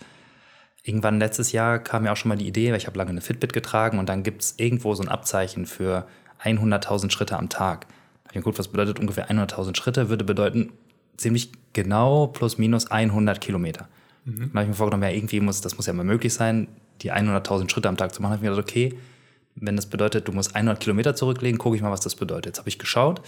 [0.84, 3.22] irgendwann letztes Jahr kam mir auch schon mal die Idee, weil ich habe lange eine
[3.22, 6.08] Fitbit getragen und dann gibt es irgendwo so ein Abzeichen für
[6.44, 7.88] 100.000 Schritte am Tag.
[7.88, 10.10] Da habe ich geguckt, was bedeutet ungefähr 100.000 Schritte?
[10.10, 10.72] Würde bedeuten
[11.18, 13.88] ziemlich genau plus minus 100 Kilometer.
[14.26, 14.40] Mhm.
[14.40, 16.68] Dann habe ich mir vorgenommen, ja, irgendwie muss, das muss ja mal möglich sein,
[17.02, 18.32] die 100.000 Schritte am Tag zu machen.
[18.32, 18.98] Da habe ich mir gedacht, okay,
[19.56, 22.48] wenn das bedeutet, du musst 100 Kilometer zurücklegen, gucke ich mal, was das bedeutet.
[22.48, 23.22] Jetzt habe ich geschaut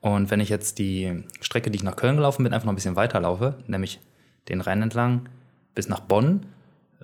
[0.00, 2.76] und wenn ich jetzt die Strecke, die ich nach Köln gelaufen bin, einfach noch ein
[2.76, 4.00] bisschen weiterlaufe, nämlich
[4.48, 5.28] den Rhein entlang
[5.74, 6.46] bis nach Bonn,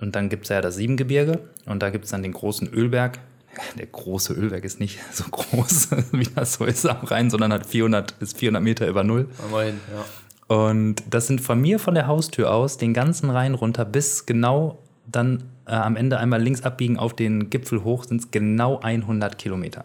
[0.01, 3.19] und dann gibt es ja das Siebengebirge und da gibt es dann den großen Ölberg.
[3.79, 7.67] Der große Ölberg ist nicht so groß, wie das so ist am Rhein, sondern hat
[7.67, 9.29] 400 bis 400 Meter über Null.
[9.49, 10.05] Immerhin, ja.
[10.47, 14.79] Und das sind von mir von der Haustür aus den ganzen Rhein runter bis genau
[15.07, 19.39] dann äh, am Ende einmal links abbiegen auf den Gipfel hoch, sind es genau 100
[19.39, 19.85] Kilometer.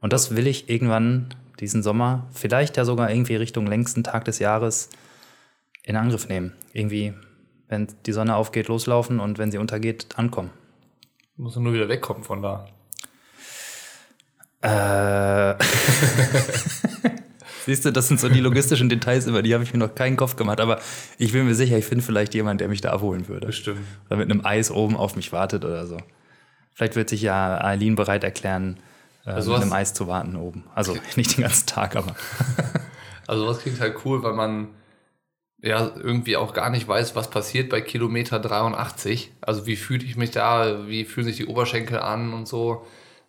[0.00, 1.28] Und das will ich irgendwann
[1.60, 4.90] diesen Sommer, vielleicht ja sogar irgendwie Richtung längsten Tag des Jahres
[5.82, 6.52] in Angriff nehmen.
[6.72, 7.14] Irgendwie
[7.74, 10.50] wenn die Sonne aufgeht, loslaufen und wenn sie untergeht, ankommen.
[11.36, 12.66] Muss nur wieder wegkommen von da.
[14.62, 15.56] Äh.
[17.66, 20.16] Siehst du, das sind so die logistischen Details, über die habe ich mir noch keinen
[20.16, 20.60] Kopf gemacht.
[20.60, 20.80] Aber
[21.18, 23.46] ich bin mir sicher, ich finde vielleicht jemanden, der mich da abholen würde.
[23.46, 23.80] Bestimmt.
[24.06, 25.96] Oder mit einem Eis oben auf mich wartet oder so.
[26.74, 28.78] Vielleicht wird sich ja Eileen bereit erklären,
[29.24, 30.64] äh, also mit einem Eis zu warten oben.
[30.74, 32.14] Also nicht den ganzen Tag, aber.
[33.26, 34.68] also was klingt halt cool, weil man
[35.64, 39.32] ja irgendwie auch gar nicht weiß, was passiert bei Kilometer 83.
[39.40, 42.86] Also wie fühle ich mich da, wie fühlen sich die Oberschenkel an und so.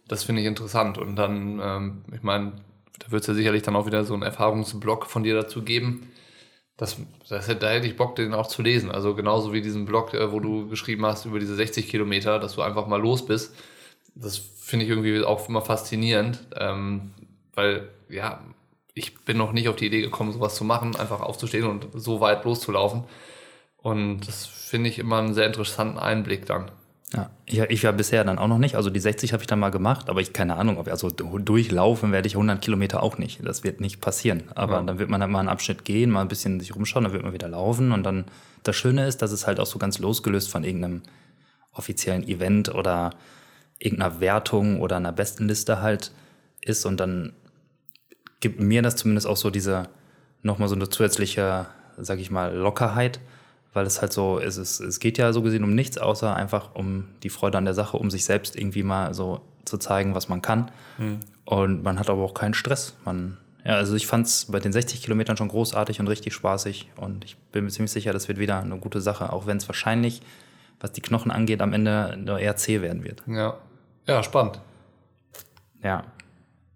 [0.07, 0.97] Das finde ich interessant.
[0.97, 2.53] Und dann, ähm, ich meine,
[2.99, 6.11] da wird es ja sicherlich dann auch wieder so einen Erfahrungsblog von dir dazu geben.
[6.77, 6.97] Das,
[7.29, 8.91] das, da hätte ich Bock, den auch zu lesen.
[8.91, 12.55] Also genauso wie diesen Blog, äh, wo du geschrieben hast über diese 60 Kilometer, dass
[12.55, 13.55] du einfach mal los bist.
[14.13, 17.11] Das finde ich irgendwie auch immer faszinierend, ähm,
[17.53, 18.43] weil ja,
[18.95, 22.21] ich bin noch nicht auf die Idee gekommen, sowas zu machen, einfach aufzustehen und so
[22.21, 23.03] weit loszulaufen.
[23.77, 26.71] Und das finde ich immer einen sehr interessanten Einblick dann.
[27.13, 28.75] Ja, ich, ich war bisher dann auch noch nicht.
[28.75, 32.11] Also die 60 habe ich dann mal gemacht, aber ich keine Ahnung, ob also durchlaufen
[32.11, 33.45] werde ich 100 Kilometer auch nicht.
[33.45, 34.43] Das wird nicht passieren.
[34.55, 34.81] Aber ja.
[34.81, 37.23] dann wird man dann mal einen Abschnitt gehen, mal ein bisschen sich rumschauen, dann wird
[37.23, 37.91] man wieder laufen.
[37.91, 38.25] Und dann
[38.63, 41.03] das Schöne ist, dass es halt auch so ganz losgelöst von irgendeinem
[41.73, 43.11] offiziellen Event oder
[43.77, 46.11] irgendeiner Wertung oder einer Bestenliste halt
[46.61, 46.85] ist.
[46.85, 47.33] Und dann
[48.45, 49.89] gibt mir das zumindest auch so diese
[50.43, 51.65] nochmal so eine zusätzliche,
[51.97, 53.19] sag ich mal, Lockerheit
[53.75, 56.73] weil es halt so, es, ist, es geht ja so gesehen um nichts, außer einfach
[56.75, 60.29] um die Freude an der Sache, um sich selbst irgendwie mal so zu zeigen, was
[60.29, 60.71] man kann.
[60.97, 61.19] Mhm.
[61.43, 62.95] Und man hat aber auch keinen Stress.
[63.03, 66.89] Man, ja, also ich fand es bei den 60 Kilometern schon großartig und richtig spaßig
[66.95, 69.67] und ich bin mir ziemlich sicher, das wird wieder eine gute Sache, auch wenn es
[69.67, 70.21] wahrscheinlich,
[70.79, 73.23] was die Knochen angeht, am Ende eher zäh werden wird.
[73.27, 73.57] Ja,
[74.07, 74.61] ja, spannend.
[75.83, 76.05] Ja.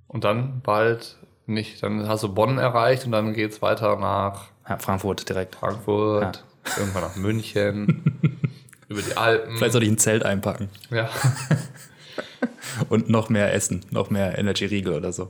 [0.09, 1.15] Und dann bald
[1.49, 5.55] nicht, dann hast du Bonn erreicht und dann geht es weiter nach ja, Frankfurt direkt.
[5.55, 6.35] Frankfurt.
[6.37, 6.41] Ja
[6.77, 8.19] irgendwann nach München,
[8.87, 9.57] über die Alpen.
[9.57, 10.69] Vielleicht soll ich ein Zelt einpacken.
[10.89, 11.09] Ja.
[12.89, 15.29] Und noch mehr essen, noch mehr Energy-Riegel oder so.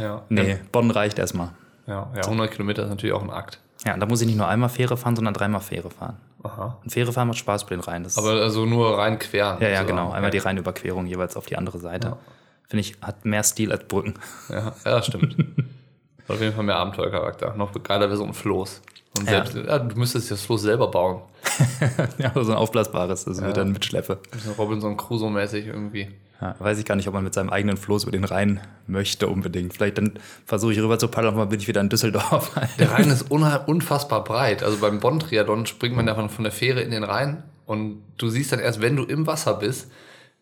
[0.00, 0.22] Ja.
[0.28, 1.50] Nee, Bonn reicht erstmal.
[1.86, 3.60] Ja, ja, 100 Kilometer ist natürlich auch ein Akt.
[3.84, 6.16] Ja, und da muss ich nicht nur einmal Fähre fahren, sondern dreimal Fähre fahren.
[6.42, 6.78] Aha.
[6.82, 8.04] Und Fähre fahren macht Spaß bei den Rhein.
[8.04, 9.60] Das Aber also nur rein queren.
[9.60, 10.12] Ja, ja, genau.
[10.12, 12.08] Einmal die Rheinüberquerung jeweils auf die andere Seite.
[12.08, 12.18] Ja.
[12.68, 14.14] Finde ich, hat mehr Stil als Brücken.
[14.48, 15.36] Ja, ja stimmt.
[16.28, 17.54] auf jeden Fall mehr Abenteuercharakter.
[17.56, 18.82] Noch geiler wäre so ein Floß.
[19.18, 19.28] Und.
[19.28, 21.22] Selbst, ja, du müsstest das Floß selber bauen.
[22.18, 23.48] ja, so ein aufblasbares, also ja.
[23.48, 24.18] mit dann mitschleppe.
[24.56, 26.08] Robinson Crusoe-mäßig irgendwie.
[26.40, 29.28] Ja, weiß ich gar nicht, ob man mit seinem eigenen Floß über den Rhein möchte
[29.28, 29.74] unbedingt.
[29.74, 32.52] Vielleicht dann versuche ich rüber zu paddeln, aber bin ich wieder in Düsseldorf.
[32.78, 34.64] Der Rhein ist unfassbar breit.
[34.64, 38.50] Also beim Bonn-Triathlon springt man davon von der Fähre in den Rhein und du siehst
[38.50, 39.92] dann erst, wenn du im Wasser bist,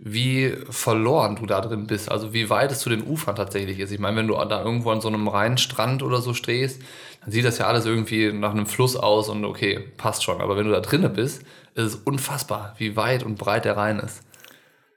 [0.02, 2.10] wie verloren du da drin bist.
[2.10, 3.92] Also wie weit es zu den Ufern tatsächlich ist.
[3.92, 6.80] Ich meine, wenn du da irgendwo an so einem Rheinstrand oder so stehst,
[7.20, 10.40] dann sieht das ja alles irgendwie nach einem Fluss aus und okay, passt schon.
[10.40, 11.42] Aber wenn du da drinnen bist,
[11.74, 14.22] ist es unfassbar, wie weit und breit der Rhein ist.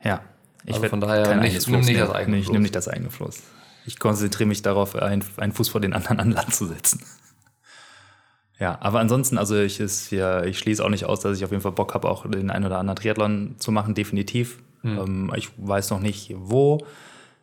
[0.01, 0.21] Ja.
[0.65, 3.43] Ich also von daher nicht, nimm nicht das eigene Ich nehme nicht das eigene Floß.
[3.85, 7.03] Ich konzentriere mich darauf, einen, Fuß vor den anderen an Land zu setzen.
[8.59, 11.49] Ja, aber ansonsten, also ich, ist hier, ich schließe auch nicht aus, dass ich auf
[11.49, 14.59] jeden Fall Bock habe, auch den einen oder anderen Triathlon zu machen, definitiv.
[14.83, 14.97] Mhm.
[14.97, 16.79] Ähm, ich weiß noch nicht wo.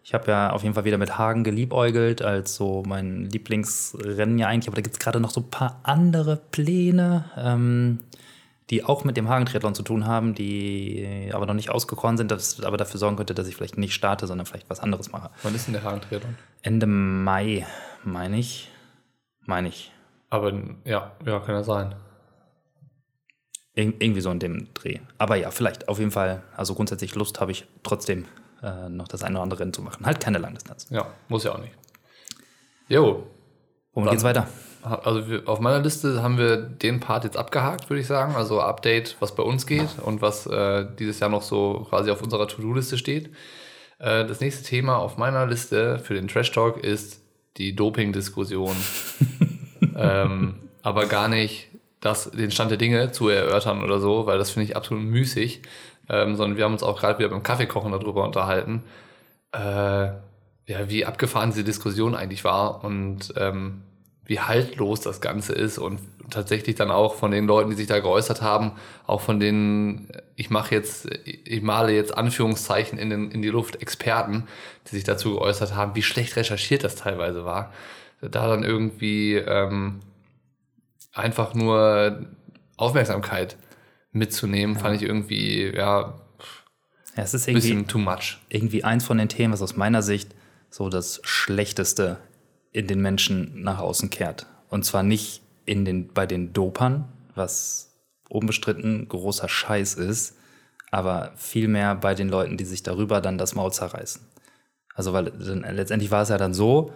[0.03, 4.49] Ich habe ja auf jeden Fall wieder mit Hagen geliebäugelt, als so mein Lieblingsrennen ja
[4.49, 4.69] eigentlich.
[4.69, 7.99] Aber da gibt es gerade noch so ein paar andere Pläne, ähm,
[8.71, 12.63] die auch mit dem Hagen-Triathlon zu tun haben, die aber noch nicht ausgekoren sind, das
[12.63, 15.31] aber dafür sorgen könnte, dass ich vielleicht nicht starte, sondern vielleicht was anderes mache.
[15.43, 16.37] Wann ist denn der Hagen-Triathlon?
[16.63, 17.67] Ende Mai,
[18.05, 18.71] meine ich.
[19.45, 19.93] Meine ich.
[20.31, 20.53] Aber
[20.85, 21.95] ja, ja, kann ja sein.
[23.75, 24.99] Ir irgendwie so in dem Dreh.
[25.19, 26.43] Aber ja, vielleicht auf jeden Fall.
[26.57, 28.27] Also grundsätzlich Lust habe ich trotzdem
[28.63, 30.05] äh, noch das eine oder andere Rennen zu machen.
[30.05, 30.87] Halt keine Langdistanz.
[30.91, 31.73] Ja, muss ja auch nicht.
[32.89, 33.27] Jo.
[33.93, 34.49] Womit geht's weiter?
[34.83, 38.35] Also wir, auf meiner Liste haben wir den Part jetzt abgehakt, würde ich sagen.
[38.35, 42.23] Also Update, was bei uns geht und was äh, dieses Jahr noch so quasi auf
[42.23, 43.31] unserer To-Do-Liste steht.
[43.99, 47.21] Äh, das nächste Thema auf meiner Liste für den Trash Talk ist
[47.57, 48.75] die Doping-Diskussion.
[49.97, 51.70] ähm, aber gar nicht
[52.01, 55.63] das, den Stand der Dinge zu erörtern oder so, weil das finde ich absolut müßig
[56.11, 58.83] ähm, sondern wir haben uns auch gerade wieder beim Kaffeekochen darüber unterhalten,
[59.53, 59.59] äh,
[60.67, 63.83] ja, wie abgefahren diese Diskussion eigentlich war und ähm,
[64.25, 67.99] wie haltlos das Ganze ist und tatsächlich dann auch von den Leuten, die sich da
[67.99, 68.73] geäußert haben,
[69.07, 73.83] auch von denen, ich mache jetzt, ich male jetzt Anführungszeichen in, den, in die Luft,
[73.83, 74.47] Experten,
[74.87, 77.73] die sich dazu geäußert haben, wie schlecht recherchiert das teilweise war.
[78.21, 80.01] Da dann irgendwie ähm,
[81.13, 82.27] einfach nur
[82.77, 83.57] Aufmerksamkeit
[84.13, 84.83] mitzunehmen, ja.
[84.83, 86.21] fand ich irgendwie, ja,
[87.17, 88.39] ja, es ist irgendwie, bisschen too much.
[88.49, 90.35] Irgendwie eins von den Themen, was aus meiner Sicht
[90.71, 92.19] so das Schlechteste
[92.73, 94.47] in den Menschen nach außen kehrt.
[94.69, 97.93] Und zwar nicht in den, bei den Dopern, was
[98.29, 100.37] unbestritten großer Scheiß ist,
[100.91, 104.23] aber vielmehr bei den Leuten, die sich darüber dann das Maul zerreißen.
[104.95, 106.93] Also, weil dann, letztendlich war es ja dann so,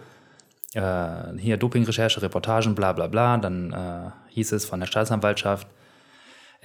[0.75, 5.67] äh, hier Dopingrecherche, Reportagen, bla bla bla, dann äh, hieß es von der Staatsanwaltschaft,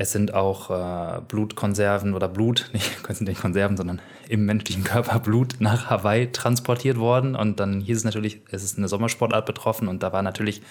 [0.01, 5.57] es sind auch äh, Blutkonserven oder Blut, nicht, nicht Konserven, sondern im menschlichen Körper Blut
[5.59, 7.37] nach Hawaii transportiert worden.
[7.37, 10.63] Und dann hieß es natürlich, es ist eine Sommersportart betroffen und da war natürlich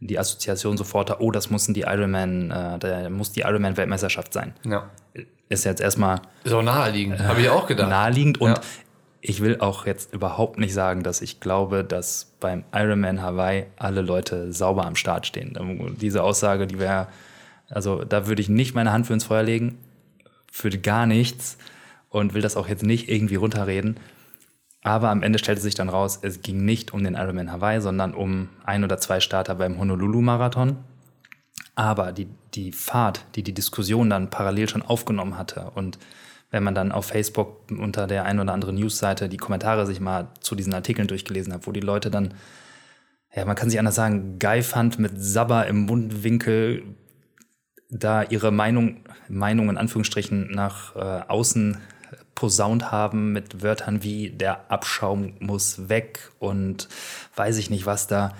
[0.00, 4.54] die Assoziation sofort, oh, das müssen die Ironman, äh, da muss die Ironman-Weltmeisterschaft sein.
[4.64, 4.90] Ja.
[5.48, 6.20] Ist jetzt erstmal.
[6.44, 7.88] Ist auch naheliegend, äh, habe ich auch gedacht.
[7.88, 8.60] Naheliegend und ja.
[9.28, 14.00] Ich will auch jetzt überhaupt nicht sagen, dass ich glaube, dass beim Ironman Hawaii alle
[14.00, 15.56] Leute sauber am Start stehen.
[16.00, 17.08] Diese Aussage, die wäre
[17.70, 19.78] also da würde ich nicht meine Hand für ins Feuer legen,
[20.50, 21.58] für gar nichts
[22.08, 23.98] und will das auch jetzt nicht irgendwie runterreden.
[24.82, 28.14] Aber am Ende stellte sich dann raus, es ging nicht um den Ironman Hawaii, sondern
[28.14, 30.76] um ein oder zwei Starter beim Honolulu-Marathon.
[31.74, 35.98] Aber die, die Fahrt, die die Diskussion dann parallel schon aufgenommen hatte und
[36.50, 40.28] wenn man dann auf Facebook unter der ein oder anderen Newsseite die Kommentare sich mal
[40.40, 42.34] zu diesen Artikeln durchgelesen hat, wo die Leute dann,
[43.34, 46.84] ja, man kann sich anders sagen, geil fand mit Sabber im Mundwinkel
[47.90, 51.78] da ihre Meinung, Meinung in Anführungsstrichen nach äh, außen
[52.34, 56.88] posaunt haben mit Wörtern wie der Abschaum muss weg und
[57.34, 58.32] weiß ich nicht was da.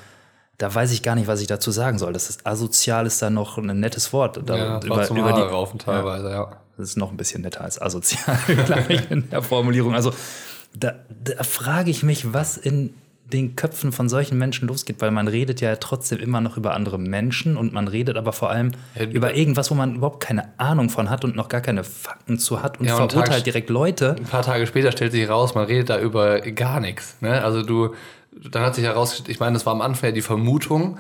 [0.57, 2.13] Da weiß ich gar nicht, was ich dazu sagen soll.
[2.13, 4.41] Das ist asozial ist da noch ein nettes Wort.
[4.45, 6.57] Da, Ja, über, über die, raufen teilweise, ja.
[6.79, 9.95] Das ist noch ein bisschen netter als asozial, glaube ich, in der Formulierung.
[9.95, 10.13] Also
[10.75, 12.95] da, da frage ich mich, was in
[13.33, 16.99] den Köpfen von solchen Menschen losgeht, weil man redet ja trotzdem immer noch über andere
[16.99, 20.89] Menschen und man redet aber vor allem Ja, über irgendwas, wo man überhaupt keine Ahnung
[20.89, 23.69] von hat und noch gar keine Fakten zu hat und Ja, und verurteilt Tag- direkt
[23.69, 24.17] Leute.
[24.17, 27.17] Ein paar Tage später stellt sich raus, man redet da über gar nichts.
[27.21, 27.45] Ne?
[27.45, 27.95] Also du,
[28.51, 30.97] dann hat sich herausgestellt, ich meine, das war am Anfang ja die Vermutung,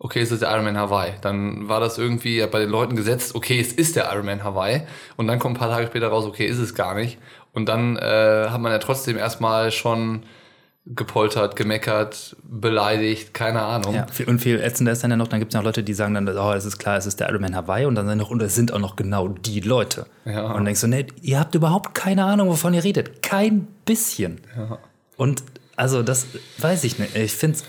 [0.00, 1.12] okay, es ist der Ironman Hawaii.
[1.20, 4.82] Dann war das irgendwie ja bei den Leuten gesetzt, okay, es ist der Ironman Hawaii.
[5.16, 7.18] Und dann kommt ein paar Tage später raus, okay, ist es gar nicht.
[7.52, 10.22] Und dann äh, hat man ja trotzdem erstmal schon
[10.86, 13.94] gepoltert, gemeckert, beleidigt, keine Ahnung.
[13.94, 15.82] Ja, viel- und viel ätzender ist dann ja noch, dann gibt es ja auch Leute,
[15.82, 18.18] die sagen dann, oh, es ist klar, es ist der Ironman Hawaii und dann sind
[18.18, 20.06] noch, und es sind auch noch genau die Leute.
[20.24, 20.46] Ja.
[20.46, 23.22] Und dann denkst du, nee, ihr habt überhaupt keine Ahnung, wovon ihr redet.
[23.22, 24.40] Kein bisschen.
[25.18, 25.42] Und
[25.76, 26.26] also das
[26.58, 27.14] weiß ich nicht.
[27.14, 27.64] Ich finde es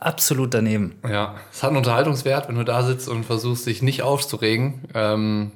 [0.00, 0.98] absolut daneben.
[1.08, 4.82] Ja, es hat einen Unterhaltungswert, wenn du da sitzt und versuchst, dich nicht aufzuregen.
[4.94, 5.52] Ähm,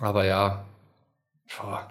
[0.00, 0.64] aber ja,
[1.56, 1.88] boah,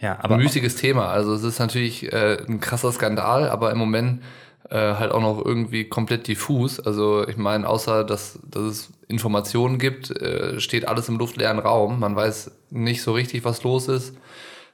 [0.00, 1.08] Ja, aber ein müßiges Thema.
[1.08, 4.22] Also es ist natürlich äh, ein krasser Skandal, aber im Moment
[4.70, 6.80] äh, halt auch noch irgendwie komplett diffus.
[6.80, 12.00] Also ich meine, außer dass, dass es Informationen gibt, äh, steht alles im luftleeren Raum.
[12.00, 14.14] Man weiß nicht so richtig, was los ist.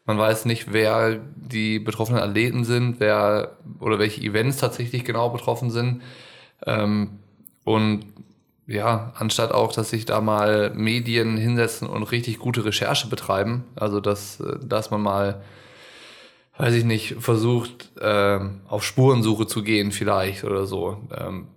[0.07, 5.71] Man weiß nicht, wer die betroffenen Athleten sind, wer oder welche Events tatsächlich genau betroffen
[5.71, 6.03] sind.
[6.67, 7.19] Ähm,
[7.65, 8.05] und
[8.67, 14.01] ja, anstatt auch, dass sich da mal Medien hinsetzen und richtig gute Recherche betreiben, also
[14.01, 15.43] dass, dass man mal,
[16.57, 20.99] weiß ich nicht, versucht, ähm, auf Spurensuche zu gehen vielleicht oder so.
[21.17, 21.49] Ähm,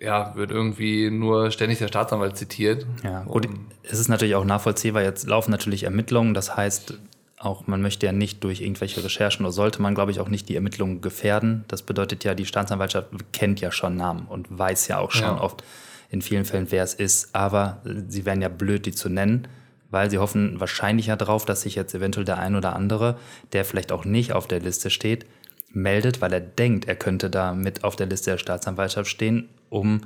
[0.00, 2.86] ja, wird irgendwie nur ständig der Staatsanwalt zitiert.
[3.04, 3.48] Ja, gut,
[3.82, 5.02] es ist natürlich auch nachvollziehbar.
[5.02, 6.34] Jetzt laufen natürlich Ermittlungen.
[6.34, 6.98] Das heißt,
[7.42, 10.48] auch man möchte ja nicht durch irgendwelche Recherchen oder sollte man, glaube ich, auch nicht
[10.48, 11.64] die Ermittlungen gefährden.
[11.68, 15.40] Das bedeutet ja, die Staatsanwaltschaft kennt ja schon Namen und weiß ja auch schon Ja.
[15.40, 15.64] oft
[16.10, 17.34] in vielen Fällen, wer es ist.
[17.34, 19.48] Aber sie wären ja blöd, die zu nennen,
[19.90, 23.18] weil sie hoffen wahrscheinlicher darauf, dass sich jetzt eventuell der ein oder andere,
[23.52, 25.26] der vielleicht auch nicht auf der Liste steht,
[25.70, 30.02] meldet, weil er denkt, er könnte da mit auf der Liste der Staatsanwaltschaft stehen, um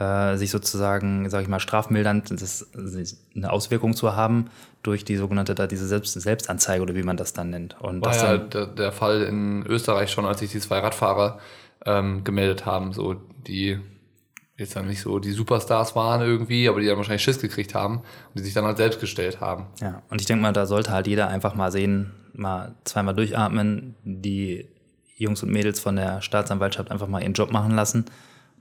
[0.00, 2.66] äh, sich sozusagen, sage ich mal, strafmildernd das,
[3.36, 4.46] eine Auswirkung zu haben
[4.82, 7.78] durch die sogenannte da diese Selbst, Selbstanzeige oder wie man das dann nennt.
[7.80, 11.38] Und War das ja der, der Fall in Österreich schon, als sich die zwei Radfahrer
[11.84, 13.14] ähm, gemeldet haben, so
[13.46, 13.78] die
[14.56, 17.98] jetzt dann nicht so die Superstars waren irgendwie, aber die dann wahrscheinlich Schiss gekriegt haben
[17.98, 19.66] und die sich dann halt selbst gestellt haben.
[19.80, 23.96] ja, und ich denke mal, da sollte halt jeder einfach mal sehen, mal zweimal durchatmen,
[24.02, 24.66] die
[25.16, 28.06] Jungs und Mädels von der Staatsanwaltschaft einfach mal ihren Job machen lassen.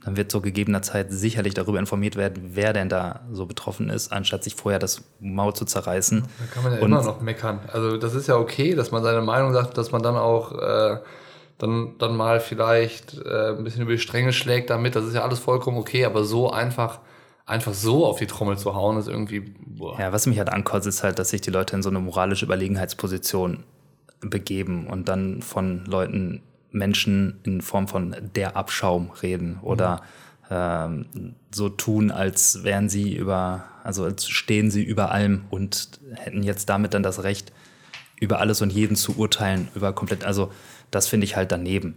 [0.05, 4.11] Dann wird zu gegebener Zeit sicherlich darüber informiert werden, wer denn da so betroffen ist,
[4.13, 6.21] anstatt sich vorher das Maul zu zerreißen.
[6.23, 7.59] Da kann man ja Und- immer noch meckern.
[7.71, 10.99] Also das ist ja okay, dass man seine Meinung sagt, dass man dann auch äh,
[11.57, 14.95] dann, dann mal vielleicht äh, ein bisschen über die Stränge schlägt damit.
[14.95, 16.99] Das ist ja alles vollkommen okay, aber so einfach,
[17.45, 19.53] einfach so auf die Trommel zu hauen, ist irgendwie.
[19.65, 19.99] Boah.
[19.99, 22.45] Ja, was mich halt ankotzt, ist halt, dass sich die Leute in so eine moralische
[22.45, 23.65] Überlegenheitsposition
[24.21, 30.01] begeben und dann von Leuten, Menschen in Form von der Abschaum reden oder
[30.49, 31.05] ähm,
[31.51, 36.69] so tun, als wären sie über, also als stehen sie über allem und hätten jetzt
[36.69, 37.51] damit dann das Recht,
[38.19, 40.51] über alles und jeden zu urteilen, über komplett, also
[40.91, 41.95] das finde ich halt daneben.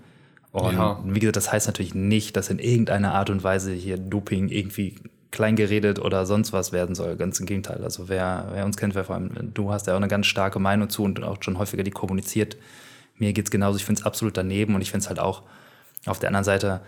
[0.53, 1.03] Und Ja.
[1.05, 4.97] wie gesagt, das heißt natürlich nicht, dass in irgendeiner Art und Weise hier Doping irgendwie
[5.31, 7.17] kleingeredet oder sonst was werden soll.
[7.17, 7.83] Ganz im Gegenteil.
[7.83, 10.59] Also wer, wer uns kennt, wer vor allem, du hast ja auch eine ganz starke
[10.59, 12.57] Meinung zu und auch schon häufiger die kommuniziert.
[13.23, 13.77] Mir geht's genauso.
[13.77, 15.45] Ich finde es absolut daneben und ich finde es halt auch
[16.07, 16.81] auf der anderen Seite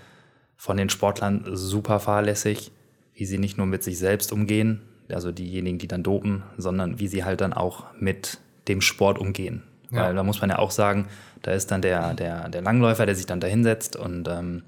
[0.57, 2.73] von den Sportlern super fahrlässig,
[3.15, 7.07] wie sie nicht nur mit sich selbst umgehen, also diejenigen, die dann dopen, sondern wie
[7.07, 9.63] sie halt dann auch mit dem Sport umgehen.
[9.93, 10.07] Ja.
[10.07, 11.07] Weil da muss man ja auch sagen,
[11.43, 14.65] da ist dann der, der, der Langläufer, der sich dann da hinsetzt und ähm,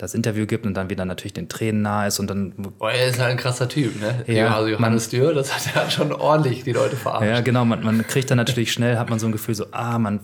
[0.00, 3.08] das Interview gibt und dann wieder natürlich den Tränen nahe ist und dann Boah, er
[3.08, 4.24] ist halt ein krasser Typ, ne?
[4.26, 7.26] Ja, also Johannes Dürr, das hat er schon ordentlich die Leute verarscht.
[7.26, 9.98] Ja, genau, man, man kriegt dann natürlich schnell, hat man so ein Gefühl, so, ah,
[9.98, 10.20] man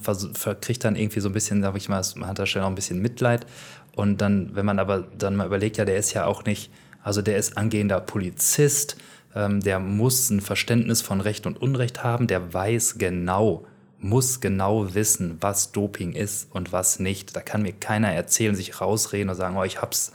[0.63, 2.75] kriegt dann irgendwie so ein bisschen, sag ich mal, man hat da schnell auch ein
[2.75, 3.47] bisschen Mitleid.
[3.95, 6.71] Und dann, wenn man aber dann mal überlegt, ja, der ist ja auch nicht,
[7.03, 8.97] also der ist angehender Polizist,
[9.35, 13.67] ähm, der muss ein Verständnis von Recht und Unrecht haben, der weiß genau,
[13.99, 17.35] muss genau wissen, was Doping ist und was nicht.
[17.35, 20.13] Da kann mir keiner erzählen, sich rausreden und sagen, oh, ich hab's,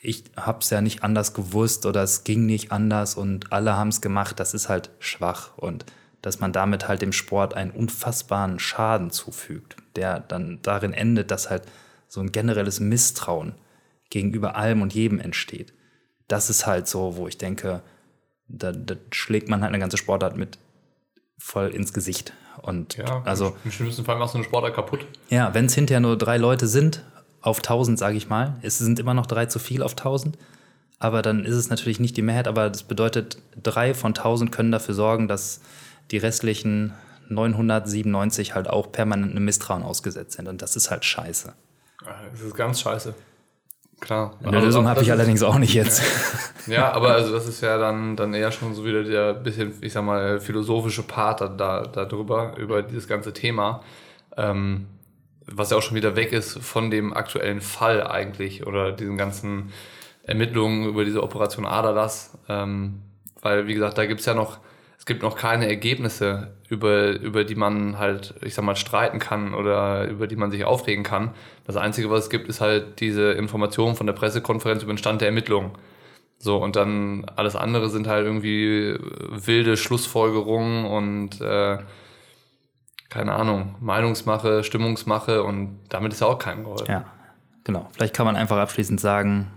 [0.00, 4.40] ich hab's ja nicht anders gewusst oder es ging nicht anders und alle haben's gemacht.
[4.40, 5.84] Das ist halt schwach und
[6.20, 11.50] dass man damit halt dem Sport einen unfassbaren Schaden zufügt, der dann darin endet, dass
[11.50, 11.64] halt
[12.08, 13.54] so ein generelles Misstrauen
[14.10, 15.72] gegenüber allem und jedem entsteht.
[16.28, 17.82] Das ist halt so, wo ich denke,
[18.46, 20.58] da, da schlägt man halt eine ganze Sportart mit
[21.42, 22.32] voll ins Gesicht.
[22.62, 25.06] Und Ja, also, im schlimmsten Fall machst du einen Sportler kaputt.
[25.28, 27.02] ja, wenn es hinterher nur drei Leute sind
[27.40, 30.38] auf 1000, sage ich mal, es sind immer noch drei zu viel auf 1000,
[31.00, 34.70] aber dann ist es natürlich nicht die Mehrheit, aber das bedeutet, drei von 1000 können
[34.70, 35.60] dafür sorgen, dass
[36.12, 36.92] die restlichen
[37.28, 40.46] 997 halt auch permanent einem Misstrauen ausgesetzt sind.
[40.46, 41.52] Und das ist halt scheiße.
[42.30, 43.14] Das ist ganz scheiße.
[44.02, 44.34] Klar.
[44.42, 46.02] Eine Lösung habe ich ist- allerdings auch nicht jetzt.
[46.68, 49.92] Ja, aber also das ist ja dann, dann eher schon so wieder der bisschen, ich
[49.92, 53.82] sag mal, philosophische Part da, da, darüber, über dieses ganze Thema.
[54.36, 54.86] Ähm,
[55.46, 59.72] was ja auch schon wieder weg ist von dem aktuellen Fall eigentlich oder diesen ganzen
[60.22, 62.38] Ermittlungen über diese Operation Aderlass.
[62.48, 63.00] Ähm,
[63.40, 64.58] weil, wie gesagt, da gibt's ja noch,
[64.96, 69.52] es gibt noch keine Ergebnisse, über, über die man halt, ich sag mal, streiten kann
[69.52, 71.32] oder über die man sich aufregen kann.
[71.66, 75.20] Das Einzige, was es gibt, ist halt diese Information von der Pressekonferenz über den Stand
[75.20, 75.72] der Ermittlungen.
[76.38, 78.96] So, und dann alles andere sind halt irgendwie
[79.28, 81.78] wilde Schlussfolgerungen und äh,
[83.10, 86.90] keine Ahnung, Meinungsmache, Stimmungsmache und damit ist ja auch keinem geholfen.
[86.90, 87.04] Ja,
[87.64, 87.90] genau.
[87.92, 89.50] Vielleicht kann man einfach abschließend sagen,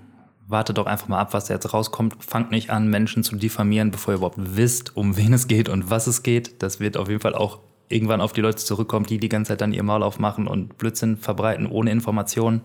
[0.47, 2.23] wartet doch einfach mal ab, was da jetzt rauskommt.
[2.23, 5.89] Fangt nicht an, Menschen zu diffamieren, bevor ihr überhaupt wisst, um wen es geht und
[5.89, 6.61] was es geht.
[6.61, 9.61] Das wird auf jeden Fall auch irgendwann auf die Leute zurückkommen, die die ganze Zeit
[9.61, 12.61] dann ihr Maul aufmachen und Blödsinn verbreiten ohne Informationen.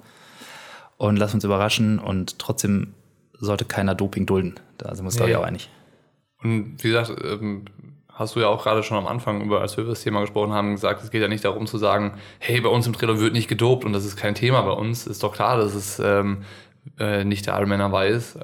[0.97, 2.95] Und lasst uns überraschen und trotzdem
[3.33, 4.55] sollte keiner Doping dulden.
[4.77, 5.71] Da sind wir uns, glaube ich, auch einig.
[6.43, 7.65] Und wie gesagt, ähm,
[8.09, 10.53] hast du ja auch gerade schon am Anfang, über, als wir über das Thema gesprochen
[10.53, 13.33] haben, gesagt, es geht ja nicht darum zu sagen, hey, bei uns im Trailer wird
[13.33, 15.07] nicht gedopt und das ist kein Thema bei uns.
[15.07, 16.43] Ist doch klar, dass es ähm,
[16.99, 18.39] äh, nicht der Ironman Hawaii ist.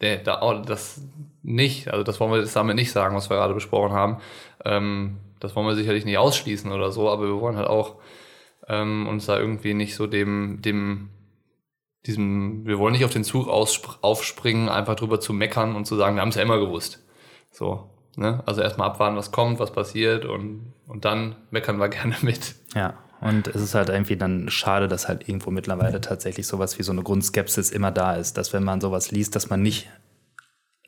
[0.00, 1.02] Nee, da, oh, das
[1.42, 1.88] nicht.
[1.88, 4.18] Also das wollen wir jetzt damit nicht sagen, was wir gerade besprochen haben.
[4.64, 7.96] Ähm, das wollen wir sicherlich nicht ausschließen oder so, aber wir wollen halt auch
[8.68, 11.10] ähm, uns da irgendwie nicht so dem, dem
[12.06, 16.16] diesem, wir wollen nicht auf den Zug aufspringen, einfach drüber zu meckern und zu sagen,
[16.16, 17.04] wir haben es ja immer gewusst.
[17.50, 18.42] So, ne?
[18.46, 22.56] Also erstmal abwarten, was kommt, was passiert und, und dann meckern wir gerne mit.
[22.74, 26.82] Ja, und es ist halt irgendwie dann schade, dass halt irgendwo mittlerweile tatsächlich sowas wie
[26.82, 29.88] so eine Grundskepsis immer da ist, dass wenn man sowas liest, dass man nicht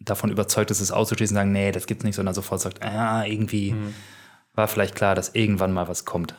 [0.01, 3.25] davon überzeugt ist, es auszuschließen und sagen, nee, das gibt's nicht, sondern sofort sagt, ah,
[3.25, 3.77] irgendwie
[4.53, 6.35] war vielleicht klar, dass irgendwann mal was kommt.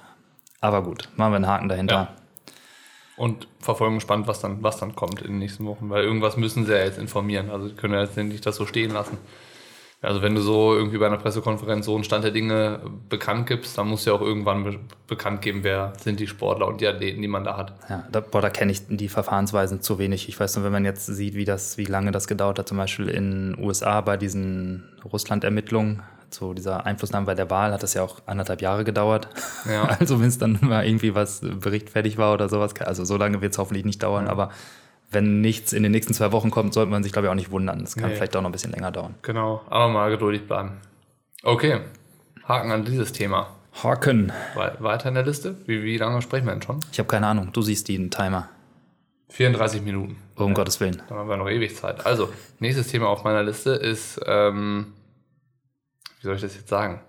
[0.59, 1.95] Aber gut, machen wir einen Haken dahinter.
[1.95, 2.15] Ja.
[3.15, 6.65] Und verfolgen gespannt, was dann, was dann kommt in den nächsten Wochen, weil irgendwas müssen
[6.65, 7.49] sie ja jetzt informieren.
[7.49, 9.17] Also können ja jetzt nicht das so stehen lassen.
[10.05, 13.77] Also wenn du so irgendwie bei einer Pressekonferenz so einen Stand der Dinge bekannt gibst,
[13.77, 16.87] dann musst du ja auch irgendwann be bekannt geben, wer sind die Sportler und die
[16.87, 17.73] Athleten, die man da hat.
[17.89, 20.27] Ja, da, boah, da kenne ich die Verfahrensweisen zu wenig.
[20.29, 22.77] Ich weiß nur, wenn man jetzt sieht, wie das, wie lange das gedauert hat, zum
[22.77, 27.93] Beispiel in den USA bei diesen Russland-Ermittlungen, zu dieser Einflussnahme bei der Wahl, hat das
[27.93, 29.27] ja auch anderthalb Jahre gedauert.
[29.69, 29.85] Ja.
[29.99, 33.41] Also wenn es dann mal irgendwie was Bericht fertig war oder sowas, also so lange
[33.41, 34.49] wird es hoffentlich nicht dauern, aber
[35.15, 37.49] wenn nichts in den nächsten zwei Wochen kommt, sollte man sich, glaube ich, auch nicht
[37.49, 37.79] wundern.
[37.79, 38.15] Das kann Nee.
[38.15, 39.15] vielleicht auch noch ein bisschen länger dauern.
[39.23, 40.73] Genau, aber mal geduldig bleiben.
[41.41, 41.79] Okay,
[42.47, 43.47] Haken an dieses Thema.
[43.83, 44.31] Haken.
[44.55, 45.55] We weiter in der Liste?
[45.65, 46.79] Wie, wie lange sprechen wir denn schon?
[46.91, 47.49] Ich habe keine Ahnung.
[47.51, 48.47] Du siehst den Timer.
[49.29, 50.17] 34 Minuten.
[50.35, 51.01] Um Gottes Willen.
[51.09, 52.05] Dann haben wir noch ewig Zeit.
[52.05, 54.93] Also, nächstes Thema auf meiner Liste ist, ähm,
[56.21, 57.01] wie soll ich das jetzt sagen?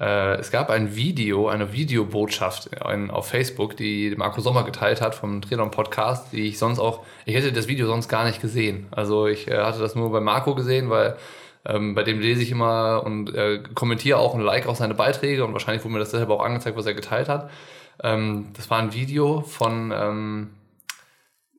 [0.00, 5.14] Äh, es gab ein Video, eine Videobotschaft in, auf Facebook, die Marco Sommer geteilt hat
[5.14, 8.86] vom Triathlon Podcast, die ich sonst auch, ich hätte das Video sonst gar nicht gesehen.
[8.92, 11.16] Also ich äh, hatte das nur bei Marco gesehen, weil
[11.66, 15.44] ähm, bei dem lese ich immer und äh, kommentiere auch und like auch seine Beiträge
[15.44, 17.50] und wahrscheinlich wurde mir das deshalb auch angezeigt, was er geteilt hat.
[18.02, 20.50] Ähm, das war ein Video von, ähm,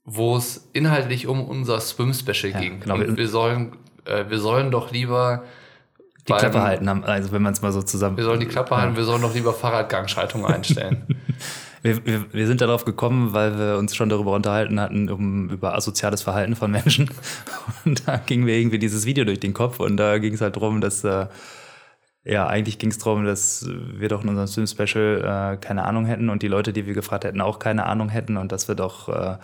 [0.06, 2.80] wo es inhaltlich um unser Swim-Special Ja, ging.
[2.80, 2.96] genau.
[2.96, 3.76] Und wir sollen,
[4.06, 5.44] äh, wir sollen doch lieber
[6.36, 8.18] Die Klappe halten, haben- also wenn man es mal so zusammen.
[8.18, 11.04] Wir sollen die Klappe halten, wir sollen doch lieber Fahrradgangschaltung einstellen.
[11.82, 15.76] Wir, wir, wir sind darauf gekommen, weil wir uns schon darüber unterhalten hatten, um, über
[15.76, 17.10] asoziales Verhalten von Menschen.
[17.86, 20.58] Und da ging mir irgendwie dieses Video durch den Kopf und da ging es halt
[20.58, 21.28] darum, dass, äh,
[22.26, 26.30] ja, eigentlich ging es darum, dass wir doch in unserem Swim-Special äh, keine Ahnung hätten
[26.30, 29.08] und die Leute, die wir gefragt hätten, auch keine Ahnung hätten und dass wir doch
[29.08, 29.38] äh,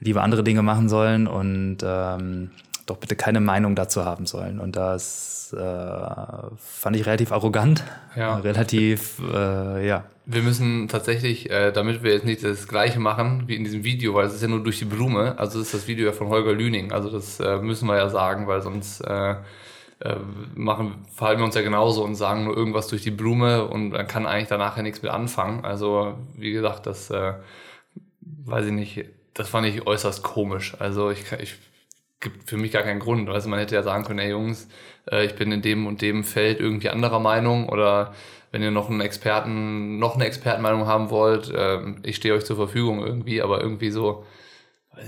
[0.00, 2.50] lieber andere Dinge machen sollen und ähm,
[2.86, 4.58] doch bitte keine Meinung dazu haben sollen.
[4.58, 4.74] Und
[5.50, 7.82] das äh, fand ich relativ arrogant,
[8.16, 8.36] Ja.
[8.38, 13.56] relativ, äh, ja, Wir müssen tatsächlich, äh, damit wir jetzt nicht das gleiche machen wie
[13.56, 16.06] in diesem Video, weil es ist ja nur durch die Blume, also ist das Video
[16.06, 19.34] ja von Holger Lüning, also das äh, müssen wir ja sagen, weil sonst äh,
[20.02, 20.16] äh,
[20.54, 24.06] machen, verhalten wir uns ja genauso und sagen nur irgendwas durch die Blume und man
[24.06, 25.64] kann eigentlich danach ja nichts mit anfangen.
[25.64, 27.34] Also, wie gesagt, das äh,
[28.46, 30.74] weiß ich nicht, das fand ich äußerst komisch.
[30.78, 31.56] Also ich, ich
[32.20, 33.28] gibt für mich gar keinen Grund.
[33.28, 34.68] Also man hätte ja sagen können, ey Jungs,
[35.10, 38.12] äh, ich bin in dem und dem Feld irgendwie anderer Meinung oder
[38.52, 42.56] wenn ihr noch einen Experten, noch eine Expertenmeinung haben wollt, äh, ich stehe euch zur
[42.56, 44.24] Verfügung irgendwie, aber irgendwie so.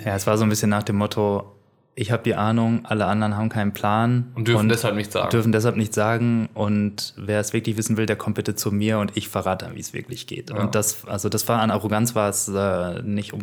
[0.04, 1.52] Ja, es war so ein bisschen nach dem Motto,
[1.94, 4.32] ich habe die Ahnung, alle anderen haben keinen Plan.
[4.34, 5.30] Und dürfen und deshalb nichts sagen.
[5.30, 6.48] Dürfen deshalb nichts sagen.
[6.54, 9.80] Und wer es wirklich wissen will, der kommt bitte zu mir und ich verrate, wie
[9.80, 10.50] es wirklich geht.
[10.50, 10.56] Ja.
[10.56, 13.34] Und das, also das war an Arroganz war es äh, nicht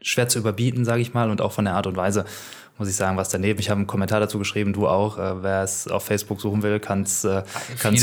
[0.00, 2.24] schwer zu überbieten, sage ich mal, und auch von der Art und Weise
[2.78, 3.60] muss ich sagen, was daneben.
[3.60, 5.18] Ich habe einen Kommentar dazu geschrieben, du auch.
[5.18, 7.42] Äh, wer es auf Facebook suchen will, kann es äh,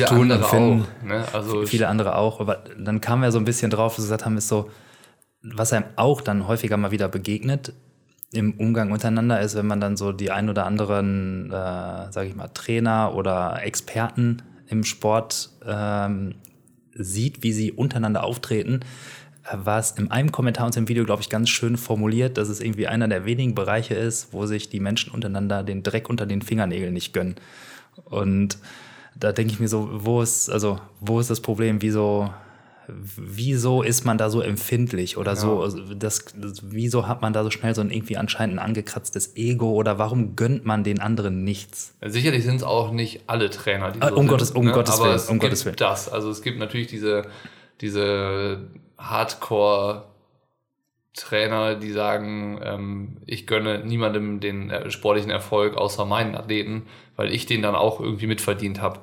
[0.07, 0.81] tun und finden.
[0.83, 1.25] Auch, ne?
[1.33, 2.39] also viele andere auch.
[2.39, 4.69] Aber dann kamen wir so ein bisschen drauf, dass wir gesagt haben, ist so,
[5.41, 7.73] was einem auch dann häufiger mal wieder begegnet
[8.33, 12.35] im Umgang untereinander ist, wenn man dann so die ein oder anderen, äh, sage ich
[12.35, 16.35] mal, Trainer oder Experten im Sport ähm,
[16.93, 18.81] sieht, wie sie untereinander auftreten,
[19.51, 22.61] war es in einem Kommentar unter dem Video, glaube ich, ganz schön formuliert, dass es
[22.61, 26.41] irgendwie einer der wenigen Bereiche ist, wo sich die Menschen untereinander den Dreck unter den
[26.41, 27.35] Fingernägeln nicht gönnen.
[28.05, 28.57] Und
[29.15, 31.81] da denke ich mir so, wo ist, also, wo ist das Problem?
[31.81, 32.29] Wieso,
[32.87, 35.35] wieso ist man da so empfindlich oder ja.
[35.37, 35.61] so?
[35.61, 39.35] Also das, das, wieso hat man da so schnell so ein irgendwie anscheinend ein angekratztes
[39.35, 41.95] Ego oder warum gönnt man den anderen nichts?
[42.01, 44.71] Sicherlich sind es auch nicht alle Trainer, die ah, so um sind, Gottes, um ne?
[44.71, 45.75] Gottes Aber Willen, es um gibt Gottes Willen.
[45.77, 46.09] das.
[46.09, 47.23] Also es gibt natürlich diese,
[47.81, 48.59] diese
[49.01, 50.05] Hardcore
[51.13, 56.83] Trainer, die sagen, ähm, ich gönne niemandem den äh, sportlichen Erfolg außer meinen Athleten,
[57.17, 58.99] weil ich den dann auch irgendwie mitverdient habe.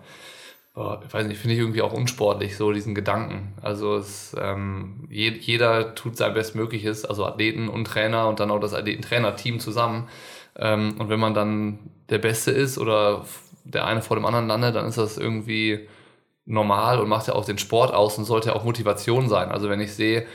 [1.05, 3.53] Ich weiß nicht, finde ich irgendwie auch unsportlich, so diesen Gedanken.
[3.61, 8.61] Also es, ähm, je, jeder tut sein Bestmögliches, also Athleten und Trainer und dann auch
[8.61, 10.09] das Athleten-Trainer-Team zusammen.
[10.57, 11.81] Ähm, und wenn man dann
[12.11, 13.25] der Beste ist oder
[13.65, 15.89] der eine vor dem anderen landet, dann ist das irgendwie
[16.49, 19.51] normal und macht ja auch den Sport aus und sollte ja auch Motivation sein.
[19.51, 20.27] Also wenn ich sehe,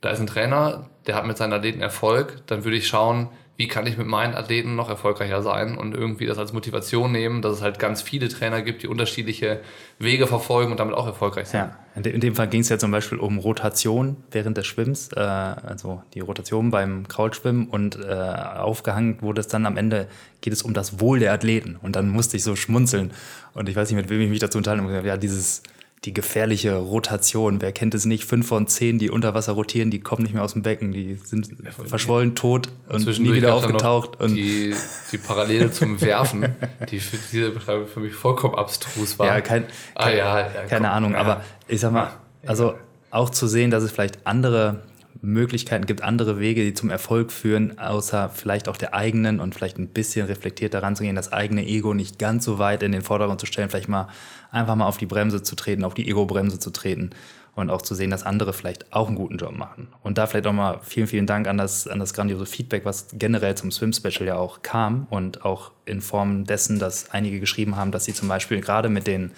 [0.00, 3.68] da ist ein Trainer, der hat mit seinen Athleten Erfolg, dann würde ich schauen, wie
[3.68, 7.54] kann ich mit meinen Athleten noch erfolgreicher sein und irgendwie das als Motivation nehmen, dass
[7.54, 9.60] es halt ganz viele Trainer gibt, die unterschiedliche
[10.00, 11.60] Wege verfolgen und damit auch erfolgreich sind.
[11.60, 14.66] Ja, in, de in dem Fall ging es ja zum Beispiel um Rotation während des
[14.66, 20.08] Schwimmens, äh, also die Rotation beim Kraulschwimmen und äh, aufgehangen wurde es dann am Ende,
[20.40, 21.76] geht es um das Wohl der Athleten.
[21.80, 23.12] Und dann musste ich so schmunzeln.
[23.52, 25.62] Und ich weiß nicht, mit wem ich mich dazu unterhalten habe, ja, dieses
[26.04, 27.60] die gefährliche Rotation.
[27.60, 28.24] Wer kennt es nicht?
[28.24, 31.14] Fünf von zehn, die unter Wasser rotieren, die kommen nicht mehr aus dem Becken, die
[31.14, 31.48] sind
[31.86, 34.20] verschwollen, tot und nie wieder aufgetaucht.
[34.20, 34.74] Und die,
[35.12, 36.54] die Parallele zum Werfen,
[36.90, 39.26] die für diese Beschreibung für mich vollkommen abstrus war.
[39.26, 42.10] Ja, kein, ah, ja, ja keine komm, Ahnung, aber ich sag mal,
[42.44, 42.74] also
[43.10, 44.82] auch zu sehen, dass es vielleicht andere
[45.24, 49.78] Möglichkeiten gibt, andere Wege, die zum Erfolg führen, außer vielleicht auch der eigenen und vielleicht
[49.78, 53.02] ein bisschen reflektiert daran zu gehen, das eigene Ego nicht ganz so weit in den
[53.02, 54.08] Vordergrund zu stellen, vielleicht mal
[54.50, 57.10] einfach mal auf die Bremse zu treten, auf die Ego-Bremse zu treten
[57.54, 59.88] und auch zu sehen, dass andere vielleicht auch einen guten Job machen.
[60.02, 63.08] Und da vielleicht auch mal vielen, vielen Dank an das, an das grandiose Feedback, was
[63.12, 67.92] generell zum Swim-Special ja auch kam und auch in Form dessen, dass einige geschrieben haben,
[67.92, 69.30] dass sie zum Beispiel gerade mit den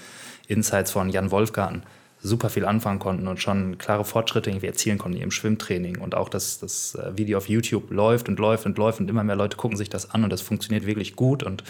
[0.49, 1.83] Insights von Jan Wolfgarten
[2.21, 5.99] super viel anfangen konnten und schon klare Fortschritte irgendwie erzielen konnten im Schwimmtraining.
[5.99, 9.25] Und auch, dass das äh, Video auf YouTube läuft und läuft und läuft und immer
[9.25, 11.65] mehr Leute gucken sich das an und das funktioniert wirklich gut und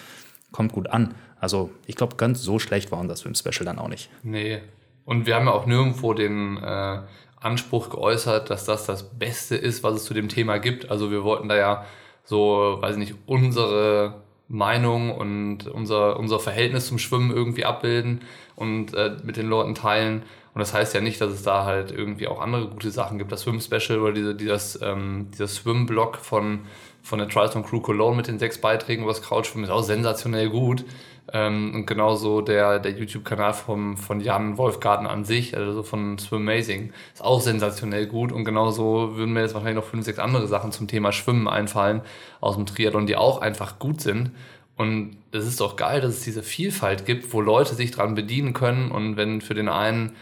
[0.52, 1.14] kommt gut an.
[1.40, 4.08] Also ich glaube, ganz so schlecht war unser Swim-Special dann auch nicht.
[4.22, 4.60] Nee.
[5.04, 7.00] Und wir haben ja auch nirgendwo den äh,
[7.40, 10.90] Anspruch geäußert, dass das das Beste ist, was es zu dem Thema gibt.
[10.90, 11.84] Also wir wollten da ja
[12.24, 18.20] so, weiß ich nicht, unsere Meinung und unser, unser Verhältnis zum Schwimmen irgendwie abbilden
[18.54, 20.22] und äh, mit den Leuten teilen.
[20.54, 23.30] Und das heißt ja nicht, dass es da halt irgendwie auch andere gute Sachen gibt.
[23.30, 26.60] Das Swim-Special oder diese, dieses, ähm, dieser Swim-Blog von,
[27.02, 30.48] von der Triathlon Crew Cologne mit den sechs Beiträgen über das Krautschwimmen ist auch sensationell
[30.48, 30.84] gut.
[31.32, 36.92] Ähm, und genauso der, der YouTube-Kanal von Jan Wolfgarten an sich, also von Swim Amazing,
[37.14, 38.32] ist auch sensationell gut.
[38.32, 42.02] Und genauso würden mir jetzt wahrscheinlich noch fünf, sechs andere Sachen zum Thema Schwimmen einfallen
[42.40, 44.30] aus dem Triathlon, die auch einfach gut sind.
[44.76, 48.52] Und es ist doch geil, dass es diese Vielfalt gibt, wo Leute sich dran bedienen
[48.52, 48.90] können.
[48.90, 50.14] Und wenn für den einen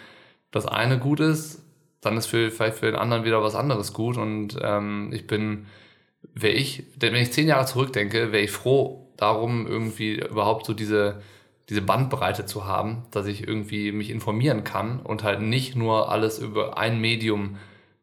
[0.52, 1.62] das eine gut ist,
[2.00, 4.16] dann ist für, vielleicht für den anderen wieder was anderes gut.
[4.16, 5.66] Und ähm, ich bin,
[6.34, 11.22] wäre ich, wenn ich zehn Jahre zurückdenke, wäre ich froh, darum, irgendwie überhaupt so diese,
[11.68, 16.38] diese Bandbreite zu haben, dass ich irgendwie mich informieren kann und halt nicht nur alles
[16.38, 17.56] über ein Medium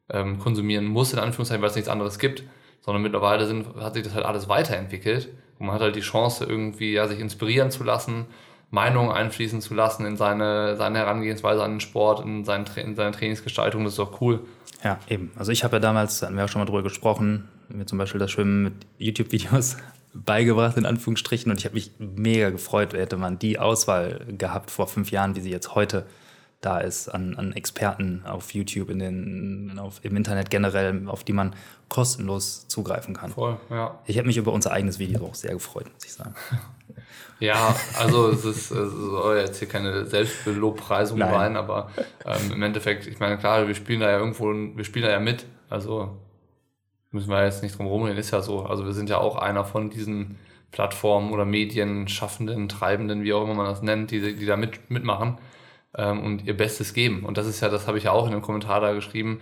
[0.10, 2.44] ähm, konsumieren muss, in Anführungszeichen, weil es nichts anderes gibt,
[2.82, 6.46] sondern mittlerweile sind, hat sich das halt alles weiterentwickelt und man hat halt die Chance,
[6.46, 8.26] irgendwie ja, sich inspirieren zu lassen,
[8.72, 13.12] Meinungen einfließen zu lassen in seine, seine Herangehensweise an den Sport, in, seinen, in seine
[13.12, 14.40] Trainingsgestaltung, das ist doch cool.
[14.84, 15.32] Ja, eben.
[15.36, 18.20] Also ich habe ja damals, hatten wir auch schon mal drüber gesprochen, mir zum Beispiel
[18.20, 19.78] das Schwimmen mit YouTube-Videos
[20.14, 21.52] beigebracht, in Anführungsstrichen.
[21.52, 25.42] Und ich habe mich mega gefreut, hätte man die Auswahl gehabt vor fünf Jahren, wie
[25.42, 26.06] sie jetzt heute
[26.62, 31.34] da ist, an, an Experten auf YouTube, in den, auf, im Internet generell, auf die
[31.34, 31.56] man
[31.90, 33.32] kostenlos zugreifen kann.
[33.32, 34.00] Voll, ja.
[34.06, 36.36] Ich habe mich über unser eigenes Video auch sehr gefreut, muss ich sagen.
[37.40, 41.90] Ja, also es ist, es soll jetzt hier keine Selbstbelobpreisung sein, aber
[42.24, 45.20] ähm, im Endeffekt, ich meine, klar, wir spielen da ja irgendwo, wir spielen da ja
[45.20, 45.46] mit.
[45.68, 46.20] Also
[47.12, 48.64] müssen wir jetzt nicht drum rumreden, ist ja so.
[48.64, 50.38] Also wir sind ja auch einer von diesen
[50.72, 54.90] Plattformen oder Medien, Schaffenden, Treibenden, wie auch immer man das nennt, die, die da mit,
[54.90, 55.38] mitmachen
[55.96, 57.26] ähm, und ihr Bestes geben.
[57.26, 59.42] Und das ist ja, das habe ich ja auch in einem Kommentar da geschrieben,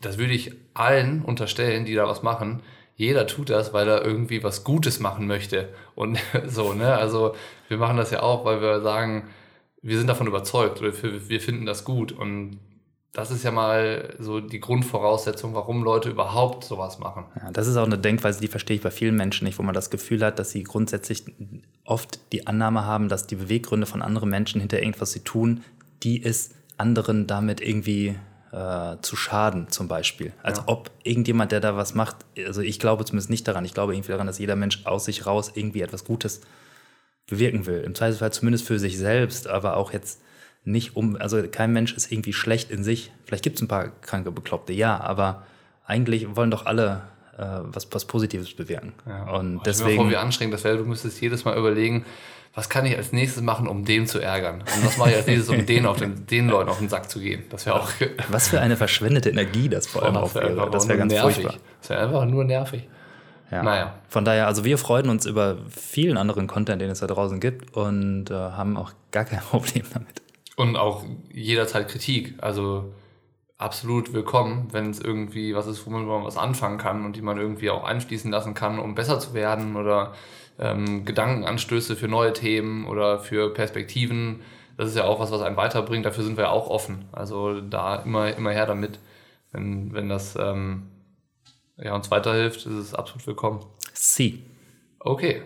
[0.00, 2.62] das würde ich allen unterstellen, die da was machen.
[2.94, 5.70] Jeder tut das, weil er irgendwie was Gutes machen möchte.
[5.94, 6.96] Und so, ne?
[6.96, 7.34] Also
[7.68, 9.28] wir machen das ja auch, weil wir sagen,
[9.82, 12.12] wir sind davon überzeugt oder wir finden das gut.
[12.12, 12.58] Und
[13.12, 17.24] das ist ja mal so die Grundvoraussetzung, warum Leute überhaupt sowas machen.
[17.36, 19.74] Ja, das ist auch eine Denkweise, die verstehe ich bei vielen Menschen nicht, wo man
[19.74, 21.24] das Gefühl hat, dass sie grundsätzlich
[21.84, 25.64] oft die Annahme haben, dass die Beweggründe von anderen Menschen hinter irgendwas sie tun,
[26.04, 28.16] die es anderen damit irgendwie
[28.52, 30.32] äh, zu schaden, zum Beispiel.
[30.42, 30.64] Als Ja.
[30.68, 34.12] ob irgendjemand, der da was macht, also ich glaube zumindest nicht daran, ich glaube irgendwie
[34.12, 36.40] daran, dass jeder Mensch aus sich raus irgendwie etwas Gutes
[37.26, 37.80] bewirken will.
[37.82, 40.20] Im Zweifelsfall zumindest für sich selbst, aber auch jetzt
[40.64, 43.12] nicht um, also kein Mensch ist irgendwie schlecht in sich.
[43.24, 45.44] Vielleicht gibt es ein paar kranke Bekloppte, ja, aber
[45.86, 47.02] eigentlich wollen doch alle
[47.38, 48.92] äh, was, was Positives bewirken.
[49.06, 49.30] Ja.
[49.32, 50.76] Und Oh, Stell dir mal vor, wie deswegen, anstrengend das wäre.
[50.76, 52.04] Du müsstest jedes Mal überlegen,
[52.54, 54.62] was kann ich als nächstes machen, um den zu ärgern?
[54.62, 57.08] Und was mache ich als nächstes, um den, auf den, den Leuten auf den Sack
[57.08, 57.44] zu gehen?
[57.48, 57.88] Das wäre auch
[58.28, 60.70] was für eine verschwendete Energie das vor allem auch wär wäre.
[60.70, 61.34] Das wäre ganz nervig.
[61.36, 61.60] furchtbar.
[61.80, 62.88] Das wäre einfach nur nervig.
[63.50, 63.62] Ja.
[63.62, 63.94] Naja.
[64.08, 67.76] Von daher, also wir freuen uns über vielen anderen Content, den es da draußen gibt
[67.76, 70.22] und äh, haben auch gar kein Problem damit.
[70.60, 72.34] Und auch jederzeit Kritik.
[72.42, 72.92] Also
[73.56, 77.38] absolut willkommen, wenn es irgendwie was ist, womit man was anfangen kann und die man
[77.38, 80.12] irgendwie auch einfließen lassen kann, um besser zu werden oder
[80.58, 84.42] ähm, Gedankenanstöße für neue Themen oder für Perspektiven.
[84.76, 86.04] Das ist ja auch was, was einen weiterbringt.
[86.04, 87.06] Dafür sind wir ja auch offen.
[87.10, 88.98] Also da immer, immer her damit.
[89.52, 90.90] Wenn, wenn das ähm,
[91.78, 93.64] ja, uns weiterhilft, ist es absolut willkommen.
[93.94, 94.44] Sie.
[94.98, 95.40] Okay,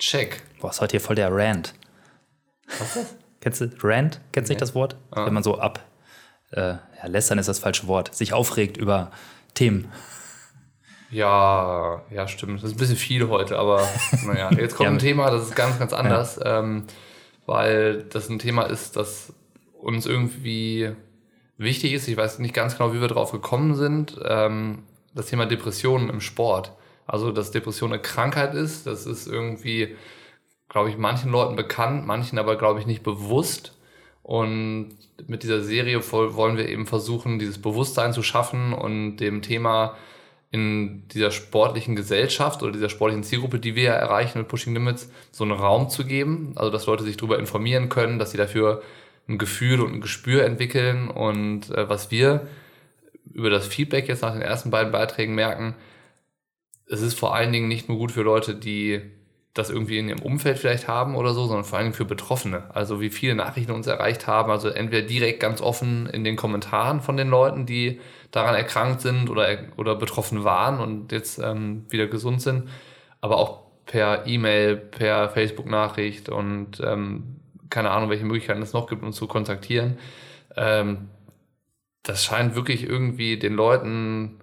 [0.00, 0.42] check.
[0.60, 1.72] Boah, ist heute hier voll der Rant.
[2.66, 3.25] Was ist das?
[3.46, 4.20] Kennst du Rant?
[4.32, 4.66] Kennst du nicht Nee.
[4.66, 4.96] das Wort?
[5.12, 5.24] Ah.
[5.24, 5.78] Wenn man so ab,
[6.50, 9.12] äh, ja, lästern ist das falsche Wort, sich aufregt über
[9.54, 9.86] Themen.
[11.12, 12.60] Ja, ja, stimmt.
[12.60, 13.88] Das ist ein bisschen viel heute, aber
[14.26, 16.88] naja, jetzt kommt Ja, ein Thema, das ist ganz, ganz anders, ähm,
[17.46, 19.32] weil das ein Thema ist, das
[19.80, 20.90] uns irgendwie
[21.56, 22.08] wichtig ist.
[22.08, 24.18] Ich weiß nicht ganz genau, wie wir drauf gekommen sind.
[24.24, 24.82] Ähm,
[25.14, 26.72] das Thema Depressionen im Sport.
[27.06, 29.94] Also, dass Depression eine Krankheit ist, das ist irgendwie,
[30.76, 33.72] glaube ich, manchen Leuten bekannt, manchen aber, glaube ich, nicht bewusst.
[34.22, 34.90] Und
[35.26, 39.96] mit dieser Serie wollen wir eben versuchen, dieses Bewusstsein zu schaffen und dem Thema
[40.50, 45.10] in dieser sportlichen Gesellschaft oder dieser sportlichen Zielgruppe, die wir ja erreichen mit Pushing Limits,
[45.30, 46.52] so einen Raum zu geben.
[46.56, 48.82] Also, dass Leute sich darüber informieren können, dass sie dafür
[49.30, 51.08] ein Gefühl und ein Gespür entwickeln.
[51.08, 52.48] Und äh, was wir
[53.32, 55.74] über das Feedback jetzt nach den ersten beiden Beiträgen merken,
[56.86, 59.15] es ist vor allen Dingen nicht nur gut für Leute, die
[59.58, 62.64] das irgendwie in ihrem Umfeld vielleicht haben oder so, sondern vor Dingen für Betroffene.
[62.74, 67.00] Also wie viele Nachrichten uns erreicht haben, also entweder direkt ganz offen in den Kommentaren
[67.00, 68.00] von den Leuten, die
[68.30, 72.68] daran erkrankt sind oder, oder betroffen waren und jetzt ähm, wieder gesund sind,
[73.20, 77.36] aber auch per E-Mail, per Facebook-Nachricht und ähm,
[77.70, 79.98] keine Ahnung, welche Möglichkeiten es noch gibt, uns zu kontaktieren.
[80.56, 81.08] Ähm,
[82.02, 84.38] das scheint wirklich irgendwie den Leuten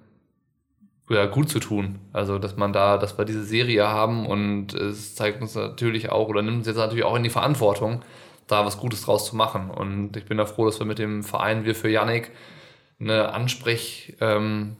[1.09, 1.99] ja, gut zu tun.
[2.13, 6.29] Also, dass man da, dass wir diese Serie haben und es zeigt uns natürlich auch
[6.29, 8.01] oder nimmt uns jetzt natürlich auch in die Verantwortung,
[8.47, 9.69] da was Gutes draus zu machen.
[9.69, 12.31] Und ich bin da froh, dass wir mit dem Verein Wir für Yannick
[12.99, 14.77] eine Ansprech, ähm,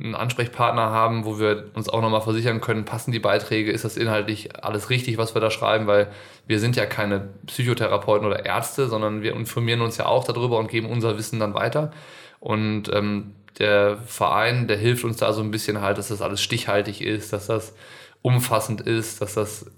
[0.00, 3.96] einen Ansprechpartner haben, wo wir uns auch nochmal versichern können, passen die Beiträge, ist das
[3.96, 6.08] inhaltlich alles richtig, was wir da schreiben, weil
[6.46, 10.68] wir sind ja keine Psychotherapeuten oder Ärzte, sondern wir informieren uns ja auch darüber und
[10.68, 11.92] geben unser Wissen dann weiter.
[12.40, 16.40] Und ähm, der Verein, der hilft uns da so ein bisschen halt, dass das alles
[16.40, 17.74] stichhaltig ist, dass das
[18.22, 19.70] umfassend ist, dass das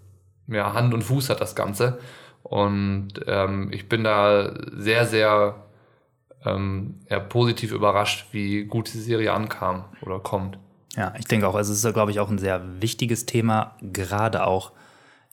[0.48, 1.98] ja, Hand und Fuß hat, das Ganze.
[2.42, 5.64] Und ähm, ich bin da sehr, sehr
[6.44, 10.58] ähm, positiv überrascht, wie gut die Serie ankam oder kommt.
[10.96, 14.46] Ja, ich denke auch, also es ist, glaube ich, auch ein sehr wichtiges Thema, gerade
[14.46, 14.72] auch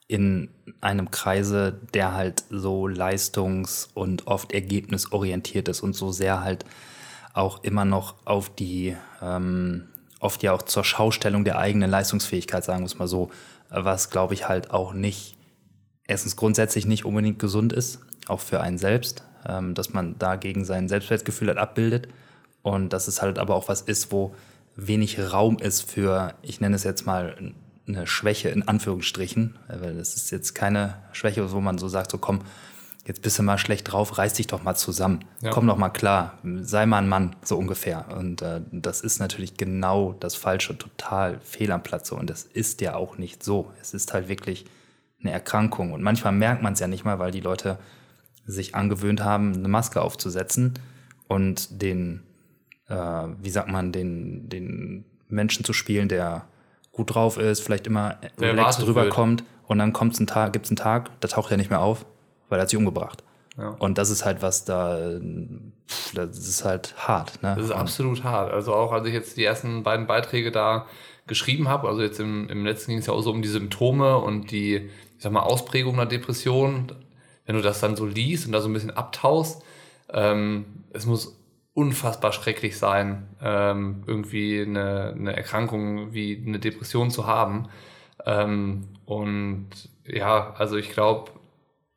[0.08, 6.66] in einem Kreise, der halt so leistungs- und oft ergebnisorientiert ist und so sehr halt
[7.38, 9.88] auch immer noch auf die, ähm,
[10.20, 13.30] oft ja auch zur Schaustellung der eigenen Leistungsfähigkeit, sagen wir es mal so,
[13.70, 15.36] was, glaube ich, halt auch nicht,
[16.08, 20.90] erstens grundsätzlich nicht unbedingt gesund ist, auch für einen selbst, ähm, dass man dagegen sein
[20.90, 22.08] Selbstwertgefühl halt abbildet.
[22.64, 24.36] Und dass es halt aber auch was ist, wo
[24.76, 27.36] wenig Raum ist für, ich nenne es jetzt mal,
[27.88, 32.18] eine Schwäche in Anführungsstrichen, weil das ist jetzt keine Schwäche, wo man so sagt, so
[32.18, 32.42] komm,
[33.08, 35.50] jetzt bist du mal schlecht drauf, reiß dich doch mal zusammen, ja.
[35.50, 38.06] komm doch mal klar, sei mal ein Mann, so ungefähr.
[38.18, 42.82] Und äh, das ist natürlich genau das Falsche, total fehl am Platze und das ist
[42.82, 43.72] ja auch nicht so.
[43.82, 44.66] Es ist halt wirklich
[45.22, 47.80] eine Erkrankung und manchmal merkt man es ja nicht mal, weil die Leute
[48.46, 50.74] sich angewöhnt haben, eine Maske aufzusetzen
[51.30, 52.24] und den,
[52.90, 56.46] äh, wie sagt man, den, den Menschen zu spielen, der
[56.92, 59.14] gut drauf ist, vielleicht immer relaxed drüber wird.
[59.14, 62.06] kommt und dann kommt's ein Tag, gibt's einen Tag, da taucht er nicht mehr auf,
[62.50, 63.24] weil er hat sich umgebracht.
[63.58, 63.70] Ja.
[63.80, 65.20] Und das ist halt was da,
[65.88, 67.42] pff, das ist halt hart.
[67.42, 67.56] Ne?
[67.56, 68.52] Das ist absolut hart.
[68.52, 70.86] Also auch als ich jetzt die ersten beiden Beiträge da
[71.26, 74.18] geschrieben habe, also jetzt im, im letzten ging es ja auch so um die Symptome
[74.18, 76.92] und die, ich sag mal, Ausprägung einer Depression.
[77.46, 79.64] Wenn du das dann so liest und da so ein bisschen abtaust,
[80.14, 81.38] ähm, es muss
[81.74, 87.70] unfassbar schrecklich sein, ähm, irgendwie eine, eine Erkrankung wie eine Depression zu haben.
[88.26, 89.70] Ähm, und
[90.06, 91.32] ja, also ich glaube,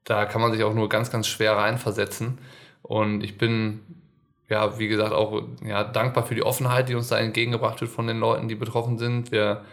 [0.05, 2.39] da kann man sich auch nur ganz, ganz schwer reinversetzen.
[2.83, 3.81] Und ich bin,
[4.49, 8.07] ja, wie gesagt, auch ja, dankbar für die Offenheit, die uns da entgegengebracht wird von
[8.07, 9.31] den Leuten, die betroffen sind.
[9.31, 9.65] Wir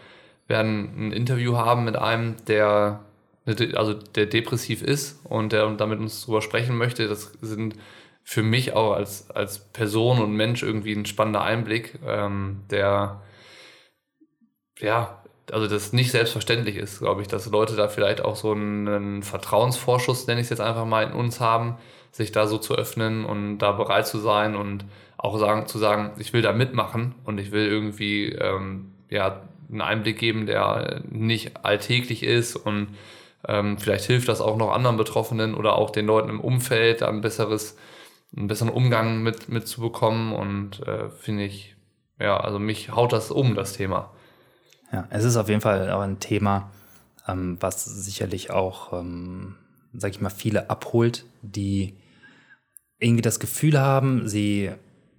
[0.46, 3.00] werden ein Interview haben mit einem, der,
[3.46, 7.08] also der depressiv ist und der damit uns darüber sprechen möchte.
[7.08, 7.74] Das sind
[8.22, 13.22] für mich auch als, als Person und Mensch irgendwie ein spannender Einblick, ähm, der
[14.80, 15.22] ja,
[15.52, 20.26] also das nicht selbstverständlich ist, glaube ich, dass Leute da vielleicht auch so einen Vertrauensvorschuss,
[20.26, 21.76] nenne ich es jetzt einfach mal, in uns haben,
[22.12, 24.84] sich da so zu öffnen und da bereit zu sein und
[25.16, 29.82] auch sagen, zu sagen, ich will da mitmachen und ich will irgendwie ähm, ja, einen
[29.82, 32.88] Einblick geben, der nicht alltäglich ist und
[33.46, 37.20] ähm, vielleicht hilft das auch noch anderen Betroffenen oder auch den Leuten im Umfeld, ein
[37.20, 37.76] besseres
[38.36, 41.76] einen besseren Umgang mit, mit und äh, finde ich,
[42.20, 44.12] ja, also mich haut das um, das Thema.
[44.92, 46.70] Ja, es ist auf jeden Fall auch ein Thema,
[47.26, 49.56] ähm, was sicherlich auch, ähm,
[49.92, 51.94] sag ich mal, viele abholt, die
[52.98, 54.70] irgendwie das Gefühl haben, sie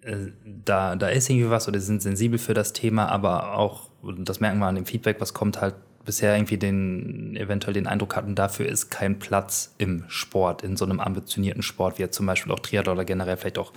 [0.01, 0.31] äh,
[0.65, 3.89] da, da ist irgendwie was oder sind sensibel für das Thema, aber auch,
[4.19, 8.15] das merken wir an dem Feedback, was kommt, halt bisher irgendwie den, eventuell den Eindruck
[8.15, 12.25] hatten, dafür ist kein Platz im Sport, in so einem ambitionierten Sport, wie jetzt zum
[12.25, 13.73] Beispiel auch Triathlon oder generell vielleicht auch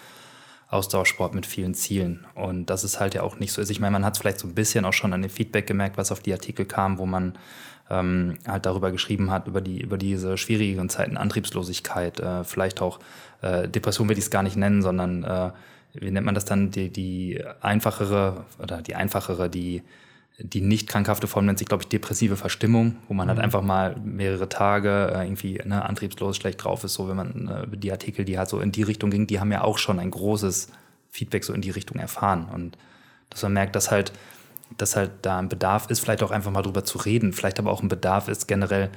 [0.73, 2.27] Ausdauersport mit vielen Zielen.
[2.35, 3.61] Und das ist halt ja auch nicht so.
[3.61, 5.67] Also ich meine, man hat es vielleicht so ein bisschen auch schon an dem Feedback
[5.67, 7.35] gemerkt, was auf die Artikel kam, wo man
[7.91, 13.01] ähm, halt darüber geschrieben hat, über, die, über diese schwierigen Zeiten, Antriebslosigkeit, äh, vielleicht auch
[13.43, 15.51] äh, Depression will ich es gar nicht nennen, sondern äh,
[15.95, 19.83] wie nennt man das dann, die, die einfachere oder die einfachere, die
[20.39, 23.43] die nicht krankhafte Form nennt sich, glaube ich, depressive Verstimmung, wo man halt mhm.
[23.43, 26.95] halt einfach mal mehrere Tage äh, irgendwie ne, antriebslos schlecht drauf ist.
[26.95, 29.53] So, wenn man äh, die Artikel, die halt so in die Richtung ging, die haben
[29.53, 30.69] ja auch schon ein großes
[31.11, 32.47] Feedback so in die Richtung erfahren.
[32.53, 32.79] Und
[33.31, 34.13] dass man merkt, dass halt,
[34.79, 37.71] dass halt da ein Bedarf ist, vielleicht auch einfach mal drüber zu reden, vielleicht aber
[37.71, 38.91] auch ein Bedarf ist, generell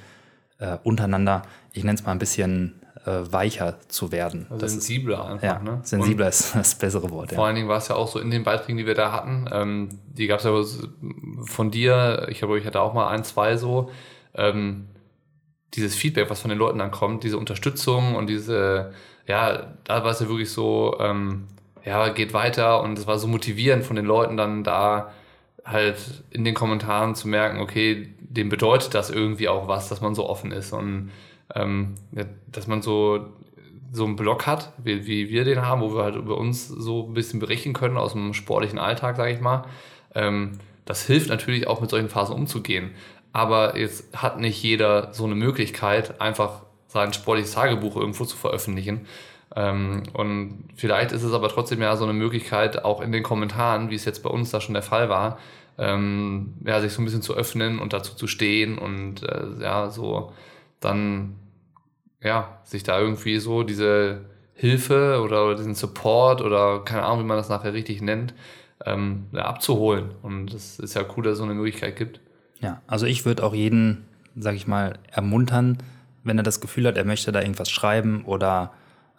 [0.59, 4.47] äh, untereinander, ich nenne es mal ein bisschen weicher zu werden.
[4.49, 5.43] Also sensibler ist, einfach.
[5.43, 5.79] Ja, ne?
[5.83, 7.29] Sensibler und ist das bessere Wort.
[7.29, 7.45] Vor ja.
[7.45, 9.89] allen Dingen war es ja auch so in den Beiträgen, die wir da hatten, ähm,
[10.07, 10.51] die gab es ja
[11.45, 13.91] von dir, ich glaube, ich hatte auch mal ein, zwei so,
[14.33, 14.87] ähm,
[15.75, 18.93] dieses Feedback, was von den Leuten dann kommt, diese Unterstützung und diese,
[19.27, 21.47] ja, da war es ja wirklich so, ähm,
[21.83, 25.11] ja, geht weiter und es war so motivierend von den Leuten dann da
[25.63, 30.15] halt in den Kommentaren zu merken, okay, dem bedeutet das irgendwie auch was, dass man
[30.15, 31.11] so offen ist und
[31.53, 31.95] ähm,
[32.47, 33.27] dass man so,
[33.91, 37.07] so einen Blog hat, wie, wie wir den haben, wo wir halt über uns so
[37.07, 39.65] ein bisschen berichten können aus dem sportlichen Alltag, sage ich mal.
[40.13, 40.53] Ähm,
[40.85, 42.91] das hilft natürlich auch mit solchen Phasen umzugehen.
[43.33, 49.07] Aber jetzt hat nicht jeder so eine Möglichkeit, einfach sein sportliches Tagebuch irgendwo zu veröffentlichen.
[49.55, 53.89] Ähm, und vielleicht ist es aber trotzdem ja so eine Möglichkeit, auch in den Kommentaren,
[53.89, 55.37] wie es jetzt bei uns da schon der Fall war,
[55.77, 59.89] ähm, ja, sich so ein bisschen zu öffnen und dazu zu stehen und äh, ja,
[59.89, 60.31] so
[60.85, 61.35] dann
[62.21, 64.21] ja, sich da irgendwie so diese
[64.53, 68.33] Hilfe oder diesen Support oder keine Ahnung, wie man das nachher richtig nennt,
[68.85, 70.11] ähm, abzuholen.
[70.21, 72.19] Und es ist ja cool, dass es so eine Möglichkeit gibt.
[72.61, 74.05] Ja, also ich würde auch jeden,
[74.35, 75.77] sag ich mal, ermuntern,
[76.23, 78.71] wenn er das Gefühl hat, er möchte da irgendwas schreiben oder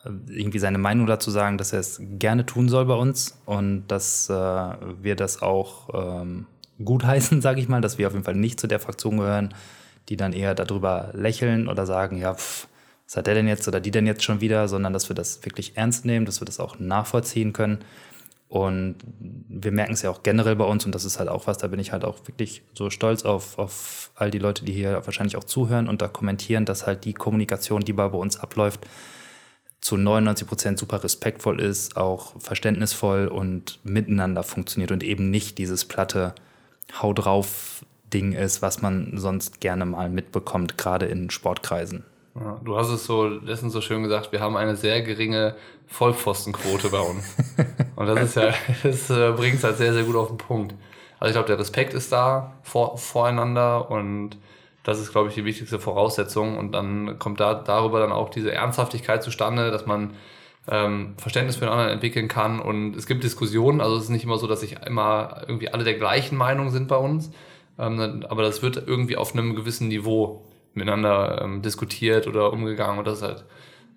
[0.04, 3.86] äh, irgendwie seine Meinung dazu sagen, dass er es gerne tun soll bei uns und
[3.88, 5.90] dass äh, wir das auch
[6.22, 6.46] ähm,
[6.82, 9.54] gutheißen, sage ich mal, dass wir auf jeden Fall nicht zu der Fraktion gehören,
[10.08, 12.68] die dann eher darüber lächeln oder sagen, ja, pff,
[13.06, 15.44] was hat der denn jetzt oder die denn jetzt schon wieder, sondern dass wir das
[15.44, 17.78] wirklich ernst nehmen, dass wir das auch nachvollziehen können.
[18.48, 21.58] Und wir merken es ja auch generell bei uns und das ist halt auch was,
[21.58, 25.04] da bin ich halt auch wirklich so stolz auf, auf all die Leute, die hier
[25.04, 28.86] wahrscheinlich auch zuhören und da kommentieren, dass halt die Kommunikation, die bei uns abläuft,
[29.80, 35.84] zu 99 Prozent super respektvoll ist, auch verständnisvoll und miteinander funktioniert und eben nicht dieses
[35.84, 36.34] platte
[37.00, 42.04] Hau drauf Ding ist, was man sonst gerne mal mitbekommt, gerade in Sportkreisen.
[42.34, 46.90] Ja, du hast es so letztens so schön gesagt, wir haben eine sehr geringe Vollpfostenquote
[46.90, 47.34] bei uns.
[47.96, 48.52] Und das ist ja,
[48.82, 50.74] das äh, bringt es halt sehr, sehr gut auf den Punkt.
[51.18, 54.36] Also ich glaube, der Respekt ist da vor, voreinander und
[54.82, 56.58] das ist, glaube ich, die wichtigste Voraussetzung.
[56.58, 60.14] Und dann kommt da darüber dann auch diese Ernsthaftigkeit zustande, dass man
[60.68, 62.60] ähm, Verständnis für den anderen entwickeln kann.
[62.60, 65.84] Und es gibt Diskussionen, also es ist nicht immer so, dass sich immer irgendwie alle
[65.84, 67.30] der gleichen Meinung sind bei uns.
[67.78, 70.42] Ähm, aber das wird irgendwie auf einem gewissen Niveau
[70.74, 72.98] miteinander ähm, diskutiert oder umgegangen.
[72.98, 73.44] Und das ist halt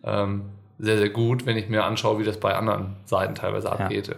[0.03, 0.41] ähm,
[0.77, 4.07] sehr, sehr gut, wenn ich mir anschaue, wie das bei anderen Seiten teilweise abgeht.
[4.07, 4.15] Ja.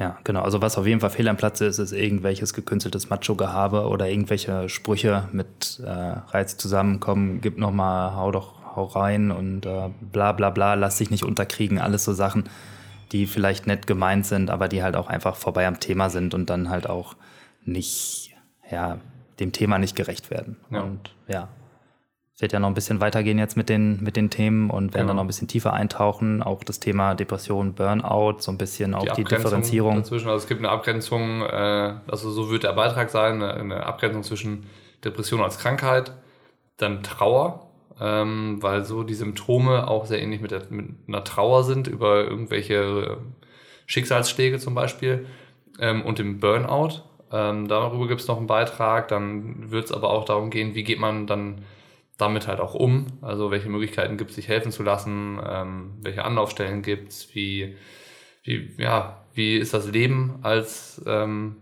[0.00, 0.40] Ja, genau.
[0.40, 4.70] Also was auf jeden Fall fehl am Platz ist, ist irgendwelches gekünsteltes Macho-Gehabe oder irgendwelche
[4.70, 10.32] Sprüche mit äh, Reiz zusammenkommen, gib noch mal, hau doch, hau rein und äh, bla
[10.32, 11.78] bla bla, lass dich nicht unterkriegen.
[11.78, 12.44] Alles so Sachen,
[13.12, 16.48] die vielleicht nett gemeint sind, aber die halt auch einfach vorbei am Thema sind und
[16.48, 17.14] dann halt auch
[17.66, 18.29] nicht,
[18.70, 18.98] ja,
[19.38, 20.56] dem Thema nicht gerecht werden.
[20.70, 20.82] Ja.
[20.82, 21.48] Und ja,
[22.40, 25.06] wird ja noch ein bisschen weitergehen jetzt mit den, mit den Themen und werden genau.
[25.08, 26.42] dann noch ein bisschen tiefer eintauchen.
[26.42, 29.96] Auch das Thema Depression, Burnout, so ein bisschen auch die, die Differenzierung.
[29.96, 30.28] Dazwischen.
[30.28, 34.66] Also es gibt eine Abgrenzung, äh, also so wird der Beitrag sein, eine Abgrenzung zwischen
[35.04, 36.12] Depression als Krankheit,
[36.76, 37.68] dann Trauer,
[38.00, 42.24] ähm, weil so die Symptome auch sehr ähnlich mit, der, mit einer Trauer sind über
[42.24, 43.18] irgendwelche
[43.86, 45.26] Schicksalsschläge zum Beispiel
[45.78, 47.02] ähm, und dem Burnout.
[47.32, 49.08] Ähm, darüber gibt es noch einen Beitrag.
[49.08, 51.62] Dann wird es aber auch darum gehen, wie geht man dann
[52.16, 53.06] damit halt auch um?
[53.22, 55.40] Also welche Möglichkeiten gibt es, sich helfen zu lassen?
[55.44, 57.34] Ähm, welche Anlaufstellen gibt es?
[57.34, 57.76] Wie,
[58.42, 61.56] wie, ja, wie ist das Leben als ähm,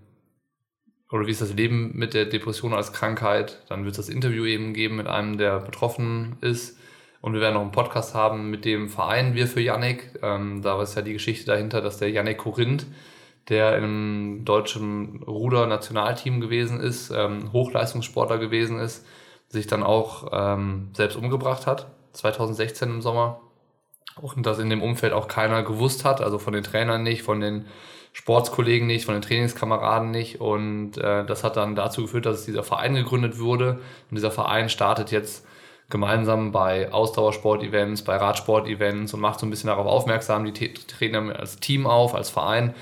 [1.10, 3.62] oder wie ist das Leben mit der Depression als Krankheit?
[3.68, 6.78] Dann wird es das Interview eben geben mit einem, der betroffen ist.
[7.20, 10.10] Und wir werden noch einen Podcast haben mit dem Verein Wir für Yannick.
[10.22, 12.86] Ähm, da ist ja die Geschichte dahinter, dass der Yannick Korinth,
[13.48, 19.06] der im deutschen Ruder-Nationalteam gewesen ist, ähm, Hochleistungssportler gewesen ist,
[19.48, 23.40] sich dann auch ähm, selbst umgebracht hat, 2016 im Sommer.
[24.20, 27.40] Und das in dem Umfeld auch keiner gewusst hat, also von den Trainern nicht, von
[27.40, 27.66] den
[28.12, 30.40] Sportskollegen nicht, von den Trainingskameraden nicht.
[30.40, 33.78] Und äh, das hat dann dazu geführt, dass dieser Verein gegründet wurde.
[34.10, 35.46] Und dieser Verein startet jetzt
[35.88, 40.44] gemeinsam bei Ausdauersport-Events, bei Radsport-Events und macht so ein bisschen darauf aufmerksam.
[40.44, 42.74] Die treten als Team auf, als Verein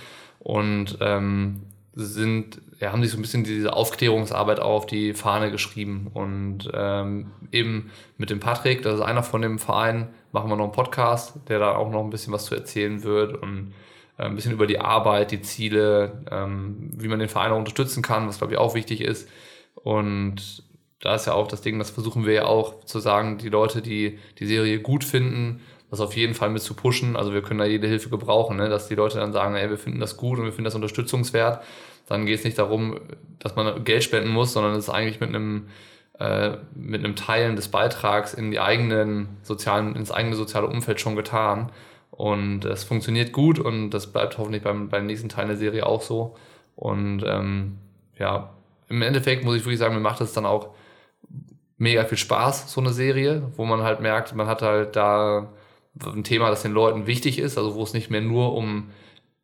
[0.46, 5.50] und ähm, sind ja, haben sich so ein bisschen diese Aufklärungsarbeit auch auf die Fahne
[5.50, 6.08] geschrieben.
[6.14, 10.66] Und ähm, eben mit dem Patrick, das ist einer von dem Verein, machen wir noch
[10.66, 13.72] einen Podcast, der da auch noch ein bisschen was zu erzählen wird und
[14.18, 18.04] äh, ein bisschen über die Arbeit, die Ziele, ähm, wie man den Verein auch unterstützen
[18.04, 19.28] kann, was glaube ich auch wichtig ist.
[19.74, 20.62] Und
[21.00, 23.82] da ist ja auch das Ding, das versuchen wir ja auch zu sagen, die Leute,
[23.82, 25.60] die die Serie gut finden,
[25.90, 27.16] das auf jeden Fall mit zu pushen.
[27.16, 28.68] Also wir können da jede Hilfe gebrauchen, ne?
[28.68, 31.62] dass die Leute dann sagen, ey, wir finden das gut und wir finden das unterstützungswert
[32.06, 33.00] dann geht es nicht darum,
[33.38, 35.68] dass man Geld spenden muss, sondern es ist eigentlich mit einem
[36.18, 41.16] äh, mit einem Teilen des Beitrags in die eigenen sozialen, ins eigene soziale Umfeld schon
[41.16, 41.72] getan.
[42.10, 46.00] Und es funktioniert gut und das bleibt hoffentlich beim, beim nächsten Teil der Serie auch
[46.00, 46.36] so.
[46.74, 47.78] Und ähm,
[48.18, 48.54] ja,
[48.88, 50.70] im Endeffekt muss ich wirklich sagen, mir macht es dann auch
[51.76, 55.52] mega viel Spaß, so eine Serie, wo man halt merkt, man hat halt da
[56.04, 58.90] ein Thema, das den Leuten wichtig ist, also wo es nicht mehr nur um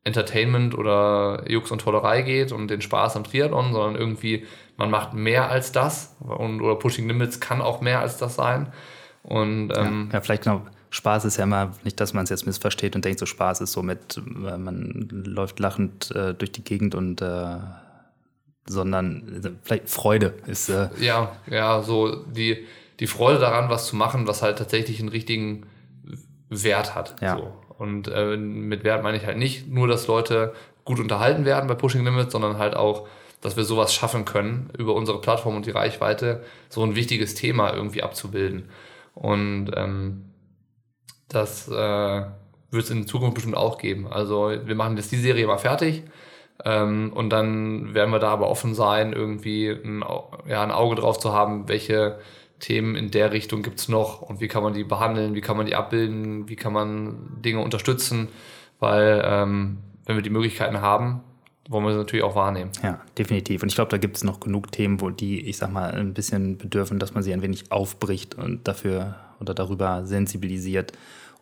[0.05, 4.47] Entertainment oder Jux und Tollerei geht und den Spaß am Triathlon, sondern irgendwie,
[4.77, 8.73] man macht mehr als das und oder Pushing Limits kann auch mehr als das sein.
[9.23, 10.63] Und ähm, ja, ja, vielleicht noch.
[10.91, 13.73] Spaß ist ja immer nicht, dass man es jetzt missversteht und denkt, so Spaß ist
[13.73, 17.57] so mit, äh, man läuft lachend äh, durch die Gegend und äh,
[18.67, 20.69] sondern äh, vielleicht Freude ist.
[20.69, 22.67] Äh ja, ja, so die,
[23.01, 25.65] die Freude daran, was zu machen, was halt tatsächlich einen richtigen
[26.53, 27.17] Wert hat.
[27.21, 27.37] Ja.
[27.37, 27.53] So.
[27.79, 31.75] Und äh, mit Wert meine ich halt nicht nur, dass Leute gut unterhalten werden bei
[31.75, 33.09] Pushing Limits, sondern halt auch,
[33.41, 37.73] dass wir sowas schaffen können, über unsere Plattform und die Reichweite so ein wichtiges Thema
[37.75, 38.69] irgendwie abzubilden.
[39.15, 40.27] Und ähm,
[41.29, 44.07] das äh, wird es in Zukunft bestimmt auch geben.
[44.07, 46.05] Also wir machen jetzt die Serie mal fertig.
[46.65, 50.05] Ähm, und dann werden wir da aber offen sein, irgendwie ein,
[50.47, 52.19] ja, ein Auge drauf zu haben, welche
[52.63, 55.57] Themen in der Richtung gibt es noch und wie kann man die behandeln, wie kann
[55.57, 58.29] man die abbilden, wie kann man Dinge unterstützen,
[58.79, 61.23] weil ähm, wenn wir die Möglichkeiten haben,
[61.69, 62.71] wollen wir sie natürlich auch wahrnehmen.
[62.83, 63.63] Ja, definitiv.
[63.63, 66.15] Und ich glaube, da gibt es noch genug Themen, wo die, ich sag mal, ein
[66.15, 70.93] bisschen bedürfen, dass man sie ein wenig aufbricht und dafür oder darüber sensibilisiert.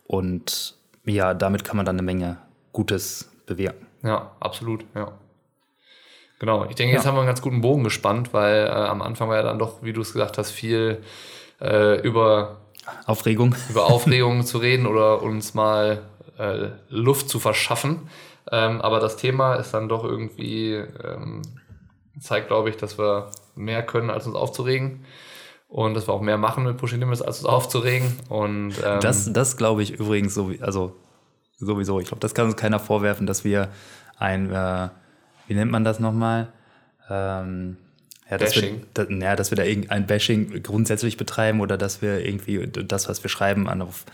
[0.07, 2.39] Und ja, damit kann man dann eine Menge
[2.73, 3.87] Gutes bewirken.
[4.03, 5.13] Ja, absolut, ja.
[6.41, 9.29] Genau, ich denke, jetzt haben wir einen ganz guten Bogen gespannt, weil äh, am Anfang
[9.29, 11.03] war ja dann doch, wie du es gesagt hast, viel
[11.61, 12.57] äh, über
[13.05, 13.55] Aufregung.
[13.69, 16.01] Über Aufregung zu reden oder uns mal
[16.39, 18.09] äh, Luft zu verschaffen.
[18.51, 21.43] Ähm, aber das Thema ist dann doch irgendwie, ähm,
[22.19, 25.05] zeigt, glaube ich, dass wir mehr können, als uns aufzuregen.
[25.69, 28.19] Und dass wir auch mehr machen mit Pushing Limits, als uns aufzuregen.
[28.31, 30.97] Und ähm, Das, das glaube ich übrigens so, also
[31.59, 32.01] sowieso.
[32.01, 33.69] Ich glaube, das kann uns keiner vorwerfen, dass wir
[34.19, 34.89] ein, äh,
[35.51, 36.47] wie nennt man das nochmal?
[37.11, 37.77] Ähm,
[38.31, 38.85] ja, dass Bashing.
[38.95, 43.09] Wir, da, ja, dass wir da irgendein Bashing grundsätzlich betreiben oder dass wir irgendwie das,
[43.09, 44.05] was wir schreiben, an auf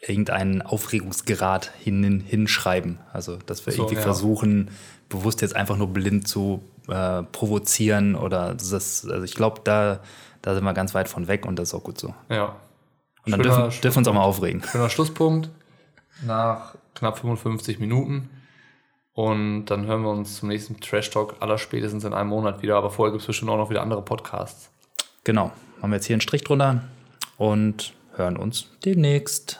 [0.00, 2.98] irgendeinen Aufregungsgrad hin, hinschreiben.
[3.12, 4.00] Also, dass wir So, irgendwie ja.
[4.02, 4.72] versuchen,
[5.08, 10.00] bewusst jetzt einfach nur blind zu äh, provozieren oder das, also ich glaube, da,
[10.42, 12.12] da sind wir ganz weit von weg und das ist auch gut so.
[12.28, 12.56] ja.
[13.24, 14.62] Und dann Schöner dürfen, dürfen wir uns auch mal aufregen.
[14.64, 15.48] Schöner Schlusspunkt
[16.24, 18.30] nach knapp 55 Minuten.
[19.16, 22.76] Und dann hören wir uns zum nächsten Trash Talk aller spätestens in einem Monat wieder.
[22.76, 24.70] Aber vorher gibt es bestimmt auch noch wieder andere Podcasts.
[25.24, 25.50] Genau.
[25.78, 26.84] Machen wir jetzt hier einen Strich drunter
[27.38, 29.58] und hören uns demnächst.